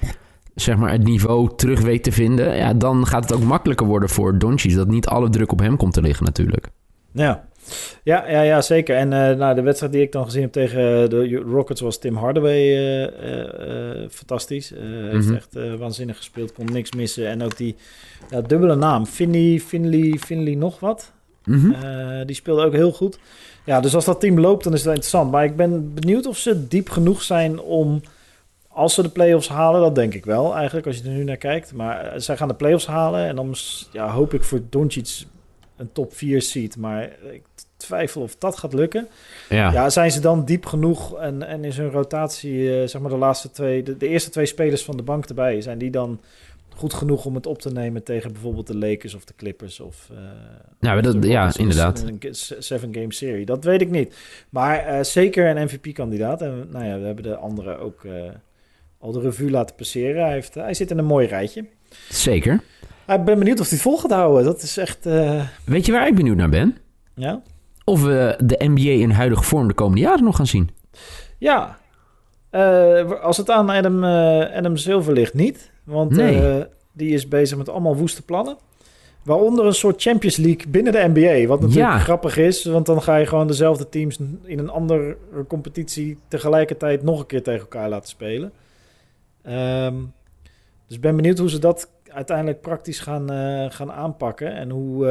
zeg 0.54 0.76
maar 0.76 0.92
het 0.92 1.04
niveau 1.04 1.50
terug 1.56 1.80
weet 1.80 2.02
te 2.02 2.12
vinden, 2.12 2.56
ja, 2.56 2.75
dan 2.75 3.06
gaat 3.06 3.22
het 3.22 3.32
ook 3.32 3.44
makkelijker 3.44 3.86
worden 3.86 4.08
voor 4.08 4.38
Doncic. 4.38 4.75
Dat 4.75 4.88
niet 4.88 5.06
alle 5.06 5.28
druk 5.30 5.52
op 5.52 5.58
hem 5.58 5.76
komt 5.76 5.92
te 5.92 6.00
liggen 6.00 6.25
natuurlijk. 6.25 6.68
Ja, 7.12 7.45
ja, 8.02 8.28
ja, 8.28 8.40
ja 8.42 8.61
zeker. 8.61 8.96
En 8.96 9.12
eh, 9.12 9.37
nou, 9.37 9.54
de 9.54 9.62
wedstrijd 9.62 9.92
die 9.92 10.02
ik 10.02 10.12
dan 10.12 10.25
gezien 10.25 10.42
heb 10.42 10.52
tegen 10.52 11.11
de 11.11 11.37
Rockets 11.37 11.80
was 11.80 11.99
Tim 11.99 12.16
Hardaway 12.16 12.52
eh, 12.56 13.04
eh, 13.04 14.02
eh, 14.02 14.11
fantastisch. 14.11 14.73
Eh 14.73 14.80
Heeft 15.11 15.26
Mhm. 15.26 15.35
echt 15.35 15.56
eh, 15.56 15.75
waanzinnig 15.75 16.16
gespeeld, 16.16 16.52
kon 16.52 16.64
niks 16.73 16.92
missen. 16.92 17.26
En 17.28 17.42
ook 17.42 17.56
die 17.56 17.76
ja, 18.30 18.40
dubbele 18.40 18.75
naam, 18.75 19.06
Finley, 19.06 19.61
Finley, 19.61 20.18
Finley 20.18 20.54
nog 20.54 20.80
wat. 20.80 21.12
Mhm. 21.44 21.70
Eh, 21.73 22.26
die 22.26 22.37
speelde 22.37 22.64
ook 22.64 22.73
heel 22.73 22.92
goed. 22.92 23.18
Ja, 23.64 23.80
dus 23.80 23.94
als 23.94 24.04
dat 24.04 24.20
team 24.20 24.40
loopt, 24.40 24.64
dan 24.64 24.73
is 24.73 24.78
het 24.78 24.87
wel 24.87 24.94
interessant. 24.96 25.30
Maar 25.30 25.44
ik 25.44 25.56
ben 25.56 25.94
benieuwd 25.94 26.26
of 26.26 26.37
ze 26.38 26.68
diep 26.68 26.88
genoeg 26.88 27.23
zijn 27.23 27.61
om... 27.61 28.00
Als 28.68 28.94
ze 28.94 29.02
de 29.02 29.08
play-offs 29.08 29.49
halen, 29.49 29.80
dat 29.80 29.94
denk 29.94 30.14
ik 30.14 30.25
wel 30.25 30.54
eigenlijk, 30.54 30.87
als 30.87 30.96
je 30.96 31.02
er 31.04 31.11
nu 31.11 31.25
naar 31.25 31.37
kijkt. 31.37 31.73
Maar 31.73 32.04
eh, 32.04 32.20
zij 32.20 32.37
gaan 32.37 32.49
de 32.49 32.54
play-offs 32.54 32.87
halen 32.87 33.26
en 33.26 33.37
dan 33.37 33.54
ja, 33.92 34.11
hoop 34.11 34.35
ik 34.35 34.42
voor 34.42 34.61
Doncic 34.70 35.25
een 35.76 35.92
top 35.92 36.14
4 36.14 36.42
seed. 36.42 36.76
Maar 36.76 37.02
ik 37.32 37.42
twijfel 37.86 38.22
of 38.22 38.36
dat 38.36 38.56
gaat 38.58 38.72
lukken. 38.72 39.06
ja. 39.48 39.72
Ja, 39.72 39.90
zijn 39.90 40.10
ze 40.10 40.20
dan 40.20 40.44
diep 40.44 40.66
genoeg 40.66 41.18
en, 41.18 41.42
en 41.42 41.64
is 41.64 41.76
hun 41.76 41.90
rotatie, 41.90 42.80
eh, 42.80 42.88
zeg 42.88 43.00
maar 43.00 43.10
de 43.10 43.16
laatste 43.16 43.50
twee, 43.50 43.82
de, 43.82 43.96
de 43.96 44.08
eerste 44.08 44.30
twee 44.30 44.46
spelers 44.46 44.84
van 44.84 44.96
de 44.96 45.02
bank 45.02 45.24
erbij, 45.26 45.60
zijn 45.60 45.78
die 45.78 45.90
dan 45.90 46.20
goed 46.76 46.94
genoeg 46.94 47.24
om 47.24 47.34
het 47.34 47.46
op 47.46 47.58
te 47.60 47.70
nemen 47.72 48.02
tegen 48.02 48.32
bijvoorbeeld 48.32 48.66
de 48.66 48.76
Lakers 48.76 49.14
of 49.14 49.24
de 49.24 49.34
Clippers 49.36 49.80
of 49.80 50.08
Ja, 50.80 50.92
maar 50.92 51.02
dat- 51.02 51.24
ja, 51.24 51.52
inderdaad. 51.56 52.02
Een 52.06 52.16
ge- 52.20 52.56
seven 52.58 52.94
game 52.94 53.12
serie. 53.12 53.44
Dat 53.46 53.64
weet 53.64 53.80
ik 53.80 53.90
niet. 53.90 54.14
Maar 54.50 54.78
eh, 54.78 55.02
zeker 55.02 55.46
een 55.56 55.64
MVP-kandidaat. 55.64 56.42
En 56.42 56.66
nou 56.70 56.84
ja, 56.84 56.98
we 56.98 57.04
hebben 57.06 57.24
de 57.24 57.36
andere 57.36 57.76
ook 57.78 58.02
al 58.98 59.12
de 59.12 59.20
revue 59.20 59.50
laten 59.50 59.76
passeren. 59.76 60.22
Hij, 60.24 60.32
heeft, 60.32 60.54
hij 60.54 60.74
zit 60.74 60.90
in 60.90 60.98
een 60.98 61.04
mooi 61.04 61.26
rijtje. 61.26 61.64
Zeker. 62.08 62.60
Ik 63.06 63.24
ben 63.24 63.38
benieuwd 63.38 63.60
of 63.60 63.68
hij 63.68 63.78
het 63.78 63.86
vol 63.86 63.98
gaat 63.98 64.10
houden. 64.10 64.44
Dat 64.44 64.62
is 64.62 64.76
echt, 64.76 65.04
Weet 65.64 65.86
je 65.86 65.92
waar 65.92 66.06
ik 66.06 66.14
benieuwd 66.14 66.36
naar 66.36 66.48
ben? 66.48 66.76
ja. 67.14 67.42
Of 67.88 68.02
we 68.02 68.38
de 68.44 68.56
NBA 68.58 68.90
in 69.02 69.10
huidige 69.10 69.42
vorm 69.42 69.68
de 69.68 69.74
komende 69.74 70.00
jaren 70.00 70.24
nog 70.24 70.36
gaan 70.36 70.46
zien. 70.46 70.70
Ja, 71.38 71.78
Eh, 72.50 73.10
als 73.22 73.36
het 73.36 73.50
aan 73.50 73.70
Adam, 73.70 74.04
eh, 74.04 74.56
Adam 74.56 74.76
Silver 74.76 75.12
ligt, 75.12 75.34
niet. 75.34 75.70
Want 75.84 76.10
Nee. 76.10 76.42
eh, 76.58 76.64
die 76.92 77.10
is 77.14 77.28
bezig 77.28 77.58
met 77.58 77.68
allemaal 77.68 77.96
woeste 77.96 78.22
plannen. 78.22 78.56
Waaronder 79.22 79.66
een 79.66 79.74
soort 79.74 80.02
Champions 80.02 80.36
League 80.36 80.68
binnen 80.68 80.92
de 80.92 81.10
NBA. 81.14 81.46
Wat 81.46 81.60
natuurlijk 81.60 81.92
Ja. 81.92 81.98
grappig 81.98 82.36
is, 82.36 82.64
want 82.64 82.86
dan 82.86 83.02
ga 83.02 83.16
je 83.16 83.26
gewoon 83.26 83.46
dezelfde 83.46 83.88
teams 83.88 84.18
in 84.44 84.58
een 84.58 84.70
andere 84.70 85.16
competitie 85.48 86.18
tegelijkertijd 86.28 87.02
nog 87.02 87.20
een 87.20 87.26
keer 87.26 87.42
tegen 87.42 87.60
elkaar 87.60 87.88
laten 87.88 88.08
spelen. 88.08 88.52
Ehm, 89.42 89.94
dus 90.86 91.00
ben 91.00 91.16
benieuwd 91.16 91.38
hoe 91.38 91.50
ze 91.50 91.58
dat 91.58 91.88
uiteindelijk 92.08 92.60
praktisch 92.60 93.00
gaan, 93.00 93.28
gaan 93.72 93.92
aanpakken. 93.92 94.52
En 94.54 94.70
hoe, 94.70 95.06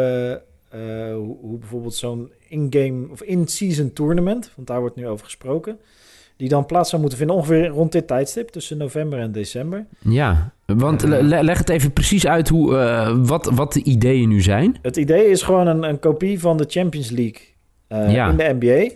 hoe, 1.15 1.37
hoe 1.41 1.57
bijvoorbeeld 1.57 1.95
zo'n 1.95 2.31
in-game 2.49 3.07
of 3.11 3.21
in-season 3.21 3.93
tournament, 3.93 4.51
want 4.55 4.67
daar 4.67 4.79
wordt 4.79 4.95
nu 4.95 5.07
over 5.07 5.25
gesproken, 5.25 5.77
die 6.37 6.49
dan 6.49 6.65
plaats 6.65 6.89
zou 6.89 7.01
moeten 7.01 7.19
vinden 7.19 7.35
ongeveer 7.35 7.67
rond 7.67 7.91
dit 7.91 8.07
tijdstip, 8.07 8.49
tussen 8.49 8.77
november 8.77 9.19
en 9.19 9.31
december. 9.31 9.85
Ja, 9.99 10.53
want 10.65 11.03
le- 11.03 11.41
leg 11.43 11.57
het 11.57 11.69
even 11.69 11.93
precies 11.93 12.27
uit 12.27 12.49
hoe, 12.49 12.77
eh, 12.77 13.15
wat, 13.17 13.45
wat 13.53 13.73
de 13.73 13.83
ideeën 13.83 14.29
nu 14.29 14.41
zijn. 14.41 14.77
Het 14.81 14.97
idee 14.97 15.25
is 15.29 15.41
gewoon 15.41 15.67
een, 15.67 15.83
een 15.83 15.99
kopie 15.99 16.39
van 16.39 16.57
de 16.57 16.65
Champions 16.67 17.09
League 17.09 17.41
eh, 17.87 18.13
Ja. 18.13 18.29
in 18.29 18.37
de 18.37 18.55
NBA. 18.59 18.95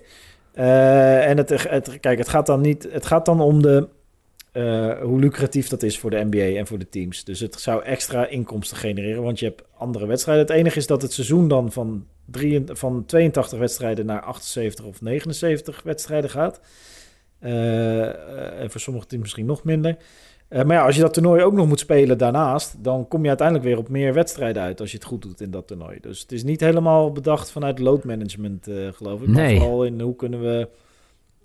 Eh, 0.53 1.29
en 1.29 1.37
het, 1.37 1.49
het, 1.69 1.99
kijk, 1.99 2.17
het 2.17 2.29
gaat 2.29 2.45
dan 2.45 2.61
niet. 2.61 2.87
Het 2.91 3.05
gaat 3.05 3.25
dan 3.25 3.41
om 3.41 3.61
de. 3.61 3.87
Eh, 4.59 5.01
hoe 5.01 5.19
lucratief 5.19 5.67
dat 5.67 5.83
is 5.83 5.99
voor 5.99 6.09
de 6.09 6.27
NBA 6.29 6.57
en 6.57 6.67
voor 6.67 6.79
de 6.79 6.89
teams. 6.89 7.23
Dus 7.23 7.39
het 7.39 7.61
zou 7.61 7.83
extra 7.83 8.27
inkomsten 8.27 8.77
genereren, 8.77 9.23
want 9.23 9.39
je 9.39 9.45
hebt 9.45 9.63
andere 9.77 10.05
wedstrijden. 10.05 10.45
Het 10.45 10.55
enige 10.55 10.77
is 10.77 10.87
dat 10.87 11.01
het 11.01 11.13
seizoen 11.13 11.47
dan 11.47 11.71
van, 11.71 12.05
drie, 12.25 12.63
van 12.67 13.05
82 13.05 13.59
wedstrijden 13.59 14.05
naar 14.05 14.21
78 14.21 14.85
of 14.85 15.01
79 15.01 15.81
wedstrijden 15.83 16.29
gaat. 16.29 16.61
Eh, 17.39 18.03
eh, 18.03 18.61
en 18.61 18.71
voor 18.71 18.81
sommige 18.81 19.05
teams 19.05 19.23
misschien 19.23 19.45
nog 19.45 19.63
minder. 19.63 19.97
Maar 20.49 20.71
ja, 20.71 20.85
als 20.85 20.95
je 20.95 21.01
dat 21.01 21.13
toernooi 21.13 21.43
ook 21.43 21.53
nog 21.53 21.67
moet 21.67 21.79
spelen 21.79 22.17
daarnaast, 22.17 22.83
dan 22.83 23.07
kom 23.07 23.21
je 23.21 23.27
uiteindelijk 23.27 23.67
weer 23.67 23.77
op 23.77 23.89
meer 23.89 24.13
wedstrijden 24.13 24.63
uit 24.63 24.81
als 24.81 24.91
je 24.91 24.97
het 24.97 25.05
goed 25.05 25.21
doet 25.21 25.41
in 25.41 25.51
dat 25.51 25.67
toernooi. 25.67 25.97
Dus 26.01 26.21
het 26.21 26.31
is 26.31 26.43
niet 26.43 26.59
helemaal 26.59 27.11
bedacht 27.11 27.51
vanuit 27.51 27.79
load 27.79 28.03
management, 28.03 28.67
eh, 28.67 28.75
geloof 28.91 29.21
ik. 29.21 29.27
Nee. 29.27 29.35
Maar 29.35 29.61
vooral 29.61 29.85
in 29.85 30.01
hoe 30.01 30.15
kunnen 30.15 30.41
we 30.41 30.67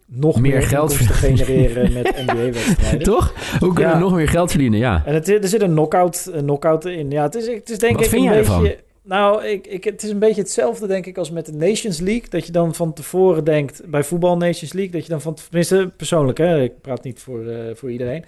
nog 0.07 0.41
Meer 0.41 0.53
meer, 0.53 0.63
geld 0.63 0.95
verdienen. 0.95 1.47
genereren 1.47 1.93
met 1.93 2.15
NBA-wedstrijden. 2.27 3.03
Toch? 3.03 3.35
Hoe 3.59 3.73
kunnen 3.73 3.93
Ja. 3.93 3.99
we 3.99 4.05
nog 4.05 4.15
meer 4.15 4.29
geld 4.29 4.51
verdienen? 4.51 4.79
Ja. 4.79 5.03
En 5.07 5.15
het, 5.15 5.29
er 5.29 5.49
zit 5.49 5.63
een 5.63 5.71
knockout, 5.71 6.29
een 6.33 6.43
knockout 6.43 6.85
in. 6.85 7.11
Ja, 7.11 7.23
het 7.23 7.35
is, 7.35 7.47
het 7.47 7.71
is 7.71 7.79
denk 7.79 7.95
Wat 7.95 8.05
ik 8.05 8.11
vind 8.11 8.23
een 8.25 8.29
jij 8.33 8.39
beetje... 8.39 8.53
ervan? 8.55 8.83
Nou, 9.03 9.45
ik, 9.45 9.67
ik, 9.67 9.85
het 9.85 10.03
is 10.03 10.11
een 10.11 10.19
beetje 10.19 10.41
hetzelfde, 10.41 10.87
denk 10.87 11.07
ik, 11.07 11.19
als 11.19 11.31
met 11.31 11.47
de 11.47 11.53
Nations 11.53 12.01
League. 12.01 12.29
Dat 12.31 12.47
je 12.47 12.53
dan 12.53 12.75
van 12.75 12.93
tevoren 12.93 13.45
denkt, 13.45 13.83
bij 13.91 14.05
voetbal 14.05 14.37
Nations 14.37 14.73
League, 14.73 14.93
dat 14.93 15.03
je 15.03 15.09
dan 15.09 15.21
van, 15.21 15.35
tenminste 15.35 15.91
persoonlijk, 15.97 16.39
hè, 16.39 16.63
ik 16.63 16.81
praat 16.81 17.03
niet 17.05 17.21
voor, 17.21 17.47
eh, 17.47 17.57
voor 17.75 17.91
iedereen, 17.91 18.25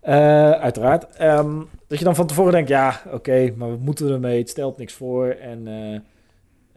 Eh, 0.00 0.50
uiteraard. 0.50 1.06
Ehm, 1.16 1.50
dat 1.86 1.98
je 1.98 2.04
dan 2.04 2.14
van 2.14 2.26
tevoren 2.26 2.52
denkt, 2.52 2.68
ja, 2.68 3.02
oké, 3.12 3.52
maar 3.56 3.70
we 3.70 3.76
moeten 3.80 4.10
ermee, 4.10 4.38
het 4.38 4.48
stelt 4.48 4.78
niks 4.78 4.92
voor. 4.92 5.26
En 5.28 5.66
eh, 5.66 5.98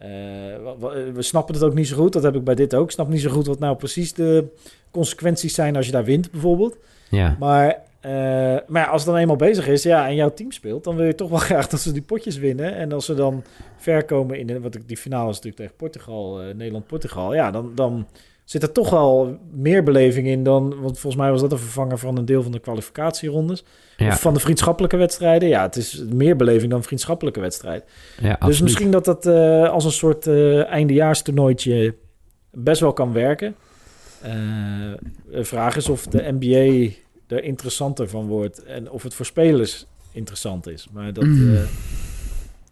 eh, 0.01 1.11
we 1.13 1.21
snappen 1.21 1.53
het 1.53 1.63
ook 1.63 1.73
niet 1.73 1.87
zo 1.87 1.95
goed, 1.95 2.13
dat 2.13 2.23
heb 2.23 2.35
ik 2.35 2.43
bij 2.43 2.55
dit 2.55 2.75
ook. 2.75 2.85
Ik 2.85 2.91
snap 2.91 3.07
niet 3.07 3.21
zo 3.21 3.29
goed 3.29 3.47
wat 3.47 3.59
nou 3.59 3.75
precies 3.75 4.13
de 4.13 4.47
consequenties 4.91 5.53
zijn 5.53 5.75
als 5.75 5.85
je 5.85 5.91
daar 5.91 6.03
wint, 6.03 6.31
bijvoorbeeld. 6.31 6.77
Ja. 7.09 7.35
Maar, 7.39 7.67
eh, 7.99 8.11
maar 8.67 8.81
ja, 8.81 8.85
als 8.85 9.01
het 9.01 9.11
dan 9.11 9.19
eenmaal 9.19 9.35
bezig 9.35 9.67
is 9.67 9.83
ja, 9.83 10.07
en 10.07 10.15
jouw 10.15 10.33
team 10.33 10.51
speelt, 10.51 10.83
dan 10.83 10.95
wil 10.95 11.05
je 11.05 11.15
toch 11.15 11.29
wel 11.29 11.39
graag 11.49 11.67
dat 11.67 11.79
ze 11.79 11.91
die 11.91 12.01
potjes 12.01 12.37
winnen. 12.37 12.75
En 12.75 12.91
als 12.91 13.05
ze 13.05 13.13
dan 13.13 13.43
ver 13.77 14.05
komen 14.05 14.39
in 14.39 14.47
de, 14.47 14.59
wat 14.59 14.75
ik, 14.75 14.87
die 14.87 14.97
finale 14.97 15.29
is 15.29 15.35
natuurlijk 15.35 15.55
tegen 15.55 15.75
Portugal, 15.75 16.41
eh, 16.41 16.55
Nederland-Portugal, 16.55 17.33
ja, 17.33 17.51
dan, 17.51 17.71
dan 17.75 18.07
zit 18.51 18.63
er 18.63 18.71
toch 18.71 18.89
wel 18.89 19.37
meer 19.51 19.83
beleving 19.83 20.27
in 20.27 20.43
dan, 20.43 20.69
want 20.81 20.99
volgens 20.99 21.21
mij 21.21 21.31
was 21.31 21.41
dat 21.41 21.51
een 21.51 21.57
vervanger 21.57 21.97
van 21.97 22.17
een 22.17 22.25
deel 22.25 22.43
van 22.43 22.51
de 22.51 22.59
kwalificatierondes. 22.59 23.63
Ja. 23.97 24.07
Of 24.07 24.21
van 24.21 24.33
de 24.33 24.39
vriendschappelijke 24.39 24.97
wedstrijden. 24.97 25.49
Ja, 25.49 25.61
het 25.61 25.75
is 25.75 26.03
meer 26.13 26.35
beleving 26.35 26.71
dan 26.71 26.83
vriendschappelijke 26.83 27.39
wedstrijd. 27.39 27.83
ja, 28.21 28.21
Dus 28.27 28.31
absoluut. 28.39 28.61
misschien 28.61 28.91
dat 28.91 29.05
dat 29.05 29.25
eh, 29.25 29.69
als 29.69 29.85
een 29.85 29.91
soort 29.91 30.27
eh 30.27 30.65
eindejaarstoernooitje 30.65 31.95
best 32.51 32.81
wel 32.81 32.93
kan 32.93 33.13
werken. 33.13 33.55
Eh, 34.21 34.31
de 35.31 35.43
vraag 35.43 35.75
is 35.75 35.89
of 35.89 36.05
de 36.07 36.35
NBA 36.39 36.91
er 37.27 37.43
interessanter 37.43 38.09
van 38.09 38.27
wordt 38.27 38.63
en 38.63 38.91
of 38.91 39.03
het 39.03 39.13
voor 39.13 39.25
spelers 39.25 39.85
interessant 40.11 40.67
is. 40.67 40.87
Maar 40.91 41.13
dat, 41.13 41.23
Mm. 41.23 41.57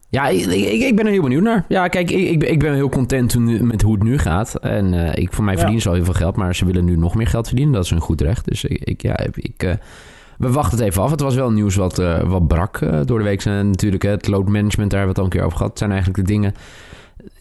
Ja, 0.09 0.27
ik, 0.27 0.45
ik, 0.45 0.81
ik 0.81 0.95
ben 0.95 1.05
er 1.05 1.11
heel 1.11 1.21
benieuwd 1.21 1.43
naar. 1.43 1.65
Ja, 1.67 1.87
kijk, 1.87 2.11
ik, 2.11 2.43
ik, 2.43 2.59
ben- 2.59 2.73
heel 2.73 2.89
content 2.89 3.37
met 3.61 3.81
hoe 3.81 3.93
het 3.93 4.03
nu 4.03 4.17
gaat. 4.17 4.55
En 4.55 4.93
eh, 4.93 5.23
ik, 5.23 5.33
voor 5.33 5.43
mij 5.43 5.53
verdienen 5.55 5.81
ze 5.81 5.89
al 5.89 5.95
heel 5.95 6.03
veel 6.03 6.13
geld, 6.13 6.35
maar 6.35 6.55
ze 6.55 6.65
willen 6.65 6.85
nu 6.85 6.97
nog 6.97 7.15
meer 7.15 7.27
geld 7.27 7.47
verdienen. 7.47 7.73
Dat 7.73 7.83
is 7.83 7.91
een 7.91 7.99
goed 7.99 8.21
recht. 8.21 8.45
Dus 8.45 8.63
ik, 8.63 8.83
ik, 8.83 9.01
ja, 9.01 9.19
ik, 9.33 9.63
eh, 9.63 9.73
we 10.37 10.51
wachten 10.51 10.77
het 10.77 10.87
even 10.87 11.01
af. 11.01 11.11
Het 11.11 11.21
was 11.21 11.35
wel 11.35 11.51
nieuws 11.51 11.75
wat, 11.75 11.99
eh, 11.99 12.23
wat 12.23 12.47
brak 12.47 12.79
door 13.05 13.17
de 13.17 13.23
week. 13.23 13.45
En 13.45 13.69
natuurlijk 13.69 14.03
het 14.03 14.27
load 14.27 14.47
management, 14.47 14.91
daar 14.91 14.99
hebben 14.99 15.01
we 15.01 15.07
het 15.07 15.17
al 15.17 15.23
een 15.23 15.29
keer 15.29 15.43
over 15.43 15.57
gehad. 15.57 15.69
Het 15.69 15.79
zijn 15.79 15.91
eigenlijk 15.91 16.19
de 16.27 16.33
dingen... 16.33 16.53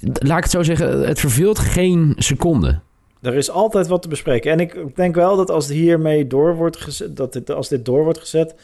Laat 0.01 0.37
ik 0.37 0.43
het 0.43 0.53
zo 0.53 0.63
zeggen, 0.63 1.07
het 1.07 1.21
verveelt 1.21 1.59
geen 1.59 2.13
seconde. 2.17 2.79
er 3.23 3.35
is 3.35 3.51
altijd 3.51 3.87
wat 3.87 4.03
te 4.03 4.09
bespreken. 4.09 4.53
En 4.53 4.61
ik 4.61 4.97
denk 4.97 5.15
wel 5.15 5.37
dat 5.37 5.51
als 5.51 5.69
hiermee 5.69 6.27
door 6.27 6.57
wordt 6.57 6.77
gezet, 6.77 7.17
dat 7.17 7.33
dit, 7.33 7.51
als 7.51 7.69
dit 7.69 7.85
door 7.85 8.05
wordt 8.05 8.19
gezet, 8.19 8.55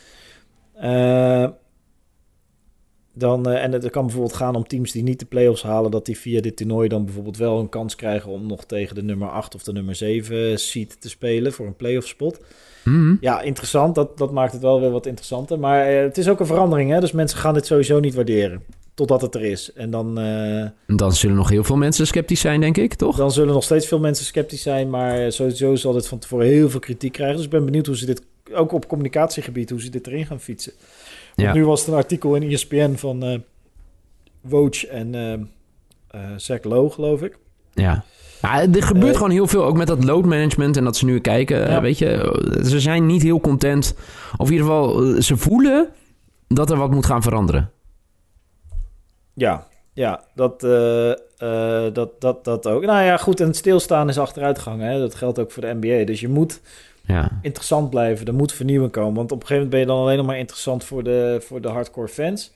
dan, 3.15 3.49
eh, 3.49 3.63
en 3.65 3.73
het 3.73 3.91
kan 3.91 4.05
bijvoorbeeld 4.05 4.37
gaan 4.37 4.55
om 4.55 4.67
teams 4.67 4.93
die 4.93 5.03
niet 5.03 5.19
de 5.19 5.27
play-offs 5.27 5.63
halen, 5.63 5.91
dat 5.91 6.07
die 6.07 6.19
via 6.19 6.41
dit 6.41 6.57
toernooi 6.57 6.89
dan 6.89 7.05
bijvoorbeeld 7.05 7.37
wel 7.37 7.59
een 7.59 7.69
kans 7.69 7.97
krijgen 7.97 8.31
om 8.31 8.47
nog 8.47 8.65
tegen 8.65 8.95
de 8.95 9.03
nummer 9.03 9.29
8 9.29 9.55
of 9.55 9.63
de 9.63 9.73
nummer 9.73 9.95
7 9.95 10.59
seed 10.59 11.01
te 11.01 11.09
spelen 11.09 11.53
voor 11.53 11.67
een 11.67 11.77
play-off 11.77 12.07
spot. 12.07 12.41
Mhm. 12.85 13.15
Ja, 13.21 13.41
interessant. 13.41 13.95
Dat, 13.95 14.19
dat 14.19 14.33
maakt 14.33 14.53
het 14.53 14.63
wel 14.63 14.81
weer 14.81 14.91
wat 14.91 15.07
interessanter. 15.07 15.59
Maar 15.59 15.87
eh, 15.87 16.03
het 16.03 16.19
is 16.19 16.29
ook 16.29 16.41
een 16.41 16.47
verandering, 16.47 16.91
hè? 16.91 17.01
dus 17.01 17.13
mensen 17.13 17.39
gaan 17.39 17.55
dit 17.55 17.67
sowieso 17.67 18.01
niet 18.01 18.15
waarderen. 18.15 18.63
totdat 18.95 19.21
het 19.21 19.35
er 19.35 19.45
is. 19.45 19.73
En 19.73 19.91
dan, 19.91 20.19
eh, 20.19 20.97
Dan 20.97 21.13
zullen 21.13 21.37
nog 21.37 21.49
heel 21.49 21.65
veel 21.65 21.77
mensen 21.77 22.07
sceptisch 22.07 22.41
zijn, 22.41 22.61
denk 22.61 22.77
ik, 22.77 22.95
toch? 22.95 23.17
dan 23.17 23.33
zullen 23.33 23.55
nog 23.55 23.65
steeds 23.65 23.87
veel 23.87 23.99
mensen 23.99 24.25
sceptisch 24.25 24.63
zijn. 24.63 24.91
Maar 24.91 25.33
sowieso 25.33 25.75
zal 25.75 25.93
dit 25.93 26.09
van 26.09 26.19
tevoren 26.19 26.47
heel 26.47 26.71
veel 26.71 26.81
kritiek 26.81 27.13
krijgen. 27.13 27.37
Dus 27.37 27.45
ik 27.45 27.51
ben 27.51 27.65
benieuwd 27.65 27.87
hoe 27.87 27.97
ze 27.97 28.07
dit, 28.07 28.23
ook 28.53 28.73
op 28.73 28.89
communicatiegebied, 28.89 29.71
hoe 29.71 29.81
ze 29.81 29.91
dit 29.91 30.07
erin 30.07 30.27
gaan 30.27 30.41
fietsen. 30.41 30.73
Ja. 31.35 31.53
nu 31.53 31.65
was 31.65 31.81
het 31.81 31.89
een 31.89 31.95
artikel 31.95 32.35
in 32.35 32.51
ESPN 32.51 32.95
van 32.95 33.23
eh 33.23 33.39
Woj 34.41 34.87
en 34.91 35.15
eh 35.15 36.21
Zach 36.37 36.63
Lowe, 36.63 36.91
geloof 36.91 37.23
ik. 37.23 37.39
Ja. 37.73 38.05
Ja, 38.43 38.61
er 38.61 38.83
gebeurt 38.83 39.17
gewoon 39.17 39.31
heel 39.31 39.47
veel, 39.47 39.65
ook 39.65 39.77
met 39.77 39.87
dat 39.87 40.05
load 40.05 40.25
management 40.25 40.77
en 40.77 40.85
dat 40.85 40.97
ze 40.97 41.05
nu 41.05 41.21
kijken. 41.21 41.71
Ja. 41.71 41.81
Weet 41.81 41.99
je, 41.99 42.61
ze 42.65 42.81
zijn 42.81 43.07
niet 43.07 43.23
heel 43.23 43.41
content. 43.41 43.95
Of 44.37 44.47
in 44.47 44.53
ieder 44.53 44.67
geval, 44.67 45.23
ze 45.23 45.37
voelen 45.37 45.89
dat 46.49 46.71
er 46.71 46.77
wat 46.77 46.91
moet 46.91 47.07
gaan 47.07 47.23
veranderen. 47.23 47.71
Ja, 49.35 49.67
ja 49.93 50.25
dat, 50.35 50.61
dat, 51.93 52.21
dat, 52.21 52.45
dat 52.45 52.67
ook. 52.67 52.85
Nou 52.85 53.05
ja, 53.05 53.17
goed, 53.17 53.41
en 53.41 53.55
stilstaan 53.55 54.09
is 54.09 54.19
achteruitgang. 54.19 54.81
Hè? 54.83 54.99
Dat 54.99 55.15
geldt 55.15 55.39
ook 55.39 55.51
voor 55.51 55.63
de 55.63 55.77
NBA. 55.81 56.05
Dus 56.05 56.21
je 56.21 56.29
moet 56.29 56.61
Ja. 57.07 57.39
interessant 57.43 57.91
blijven. 57.91 58.27
Er 58.27 58.35
moet 58.35 58.53
vernieuwing 58.53 58.93
komen. 58.93 59.15
Want 59.15 59.33
op 59.33 59.41
een 59.41 59.47
gegeven 59.47 59.63
moment 59.65 59.71
ben 59.71 59.81
je 59.81 59.87
dan 59.87 59.99
alleen 60.05 60.17
nog 60.17 60.27
maar 60.27 60.39
interessant 60.39 60.85
voor 60.85 61.03
de, 61.05 61.39
voor 61.47 61.61
de 61.61 61.69
hardcore 61.69 62.09
fans. 62.09 62.53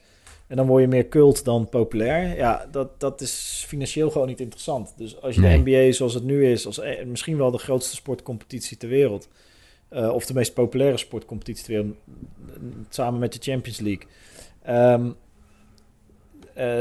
En 0.47 0.55
dan 0.55 0.67
word 0.67 0.81
je 0.81 0.87
meer 0.87 1.07
cult 1.07 1.45
dan 1.45 1.69
populair. 1.69 2.35
Ja, 2.37 2.67
dat, 2.71 2.99
dat 2.99 3.21
is 3.21 3.63
financieel 3.67 4.09
gewoon 4.11 4.27
niet 4.27 4.39
interessant. 4.39 4.93
Dus 4.97 5.21
als 5.21 5.35
je 5.35 5.41
Nee. 5.41 5.63
de 5.63 5.71
NBA 5.71 5.91
zoals 5.91 6.13
het 6.13 6.23
nu 6.23 6.51
is, 6.51 6.65
als 6.65 6.79
eh, 6.79 7.05
misschien 7.05 7.37
wel 7.37 7.51
de 7.51 7.57
grootste 7.57 7.95
sportcompetitie 7.95 8.77
ter 8.77 8.89
wereld, 8.89 9.27
eh, 9.89 10.09
of 10.13 10.25
de 10.25 10.33
meest 10.33 10.53
populaire 10.53 10.97
sportcompetitie 10.97 11.65
ter 11.65 11.73
wereld, 11.73 11.95
mm, 12.59 12.85
samen 12.89 13.19
met 13.19 13.33
de 13.33 13.51
Champions 13.51 13.79
League, 13.79 14.05
eh, 14.61 15.05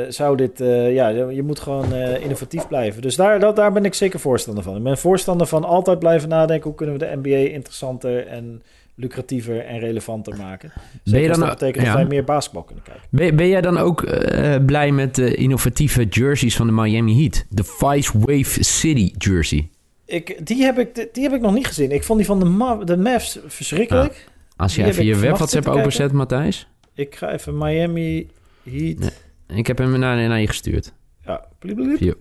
zou 0.09 0.37
dit, 0.37 0.61
eh, 0.61 0.95
ja, 0.95 1.09
je 1.09 1.43
moet 1.43 1.61
gewoon 1.61 1.93
eh, 1.93 2.23
innovatief 2.23 2.69
blijven. 2.69 3.03
Dus 3.03 3.17
daar, 3.17 3.41
dat, 3.41 3.57
daar 3.57 3.73
ben 3.73 3.85
ik 3.85 3.95
zeker 3.95 4.21
voorstander 4.21 4.65
van. 4.65 4.77
Ik 4.77 4.83
ben 4.83 4.99
voorstander 4.99 5.47
van 5.47 5.65
altijd 5.65 5.99
blijven 5.99 6.29
nadenken 6.29 6.67
hoe 6.67 6.75
kunnen 6.75 6.99
we 6.99 7.07
de 7.07 7.17
NBA 7.17 7.53
interessanter 7.53 8.27
en 8.27 8.63
lucratiever 8.95 9.65
en 9.65 9.79
relevanter 9.79 10.37
maken. 10.37 10.73
Zeker 10.75 11.01
Ben 11.05 11.21
je 11.21 11.29
als 11.29 11.39
dan, 11.39 11.49
dat 11.49 11.59
betekent 11.59 11.85
ja. 11.85 11.91
dat 11.91 12.01
wij 12.01 12.09
meer 12.09 12.25
basketbal 12.25 12.63
kunnen 12.63 12.85
kijken. 12.85 13.03
ben, 13.11 13.37
ben 13.37 13.49
jij 13.49 13.61
dan 13.61 13.79
ook 13.79 14.03
eh, 14.03 14.65
blij 14.67 14.93
met 14.93 15.15
de 15.15 15.35
innovatieve 15.35 16.05
jerseys 16.05 16.57
van 16.57 16.67
de 16.67 16.73
Miami 16.73 17.21
Heat? 17.21 17.45
De 17.49 17.65
Vice 17.65 18.19
Wave 18.19 18.65
City 18.65 19.13
jersey. 19.19 19.69
Ik, 20.05 20.47
die, 20.47 20.63
heb 20.63 20.79
ik, 20.79 21.09
die 21.13 21.23
heb 21.23 21.33
ik 21.33 21.41
nog 21.41 21.55
niet 21.55 21.67
gezien. 21.67 21.91
Ik 21.91 22.05
vond 22.05 22.19
die 22.19 22.27
van 22.27 22.39
de, 22.39 22.45
Ma- 22.45 22.85
de 22.85 22.97
Mavs 22.97 23.39
verschrikkelijk. 23.47 24.27
Als 24.57 24.75
je 24.75 24.83
Die 24.83 24.91
even 24.91 25.05
je 25.05 25.15
web 25.15 25.37
WhatsApp 25.37 25.51
zitten 25.51 25.73
openzet, 25.73 26.13
Matthijs. 26.13 26.69
Ik 26.95 27.15
ga 27.15 27.33
even 27.33 27.59
Miami 27.59 28.29
Heat. 28.63 28.99
Nee. 28.99 29.11
Ik 29.49 29.67
heb 29.67 29.79
hem 29.79 29.99
naar, 29.99 30.29
naar 30.29 30.41
je 30.41 30.47
gestuurd. 30.47 30.93
Ja, 31.25 31.45
bliep. 31.59 31.97
Via, 31.97 32.15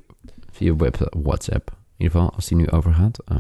via 0.52 0.76
web, 0.76 1.10
WhatsApp. 1.24 1.70
In 1.70 2.04
ieder 2.04 2.18
geval, 2.18 2.34
als 2.36 2.48
die 2.48 2.58
nu 2.58 2.70
overgaat. 2.70 3.20
Oh. 3.32 3.38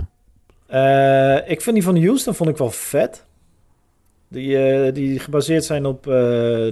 Eh, 0.67 1.49
ik 1.49 1.61
vind 1.61 1.75
die 1.75 1.83
van 1.83 2.03
Houston 2.03 2.33
vond 2.33 2.49
ik 2.49 2.57
wel 2.57 2.71
vet. 2.71 3.25
Die, 4.27 4.57
eh, 4.57 4.93
die 4.93 5.19
gebaseerd 5.19 5.65
zijn 5.65 5.85
op 5.85 6.07
eh 6.07 6.13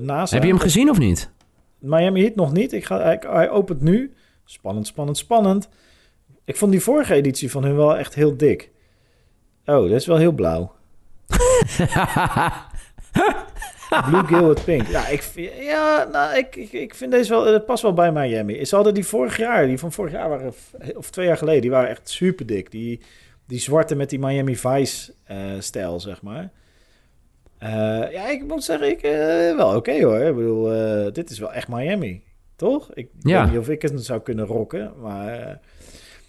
NASA. 0.01 0.35
Heb 0.35 0.43
je 0.43 0.49
hem 0.49 0.59
gezien 0.59 0.89
of 0.89 0.97
niet? 0.97 1.31
Miami 1.79 2.21
Heat 2.21 2.35
nog 2.35 2.53
niet. 2.53 2.73
Ik 2.73 2.85
ga, 2.85 3.17
hij 3.21 3.49
opent 3.49 3.81
nu. 3.81 4.13
Spannend, 4.45 4.87
spannend, 4.87 5.17
spannend. 5.17 5.69
Ik 6.43 6.55
vond 6.55 6.71
die 6.71 6.81
vorige 6.81 7.13
editie 7.13 7.51
van 7.51 7.63
hun 7.63 7.75
wel 7.75 7.97
echt 7.97 8.15
heel 8.15 8.37
dik. 8.37 8.71
Oh, 9.65 9.81
dat 9.81 9.91
is 9.91 10.05
wel 10.05 10.17
heel 10.17 10.31
blauw. 10.31 10.71
Blue, 14.27 14.47
with 14.47 14.63
Pink. 14.65 14.87
Ja, 14.87 15.07
ik, 15.07 15.21
vind- 15.21 15.51
ja 15.59 16.07
nou, 16.11 16.37
ik, 16.37 16.55
ik, 16.55 16.71
ik 16.71 16.95
vind 16.95 17.11
deze 17.11 17.29
wel... 17.29 17.45
Het 17.45 17.65
past 17.65 17.81
wel 17.83 17.93
bij 17.93 18.11
Miami. 18.11 18.65
Ze 18.65 18.75
hadden 18.75 18.93
die 18.93 19.05
vorig 19.05 19.37
jaar... 19.37 19.65
Die 19.67 19.77
van 19.79 19.91
vorig 19.91 20.11
jaar 20.11 20.29
waren... 20.29 20.53
Of 20.95 21.09
twee 21.09 21.25
jaar 21.27 21.37
geleden. 21.37 21.61
Die 21.61 21.71
waren 21.71 21.89
echt 21.89 22.09
super 22.09 22.45
dik. 22.45 22.71
Die, 22.71 22.99
die 23.47 23.59
zwarte 23.59 23.95
met 23.95 24.09
die 24.09 24.19
Miami 24.19 24.55
Vice-stijl, 24.57 25.99
zeg 25.99 26.21
maar. 26.21 26.51
Eh, 27.57 27.69
ja, 28.11 28.29
ik 28.29 28.43
moet 28.47 28.63
zeggen, 28.63 28.89
ik, 28.89 29.01
eh, 29.01 29.55
wel 29.55 29.75
oké 29.75 30.03
hoor. 30.03 30.19
Ik 30.19 30.35
bedoel, 30.35 30.73
eh, 30.73 31.11
dit 31.13 31.29
is 31.29 31.39
wel 31.39 31.53
echt 31.53 31.67
Miami, 31.67 32.23
toch? 32.55 32.93
Ik 32.93 33.07
Ja. 33.19 33.41
weet 33.43 33.51
niet 33.51 33.59
of 33.59 33.69
ik 33.69 33.81
het 33.81 34.05
zou 34.05 34.21
kunnen 34.21 34.45
rocken, 34.45 34.93
maar... 35.01 35.39
eh, 35.39 35.55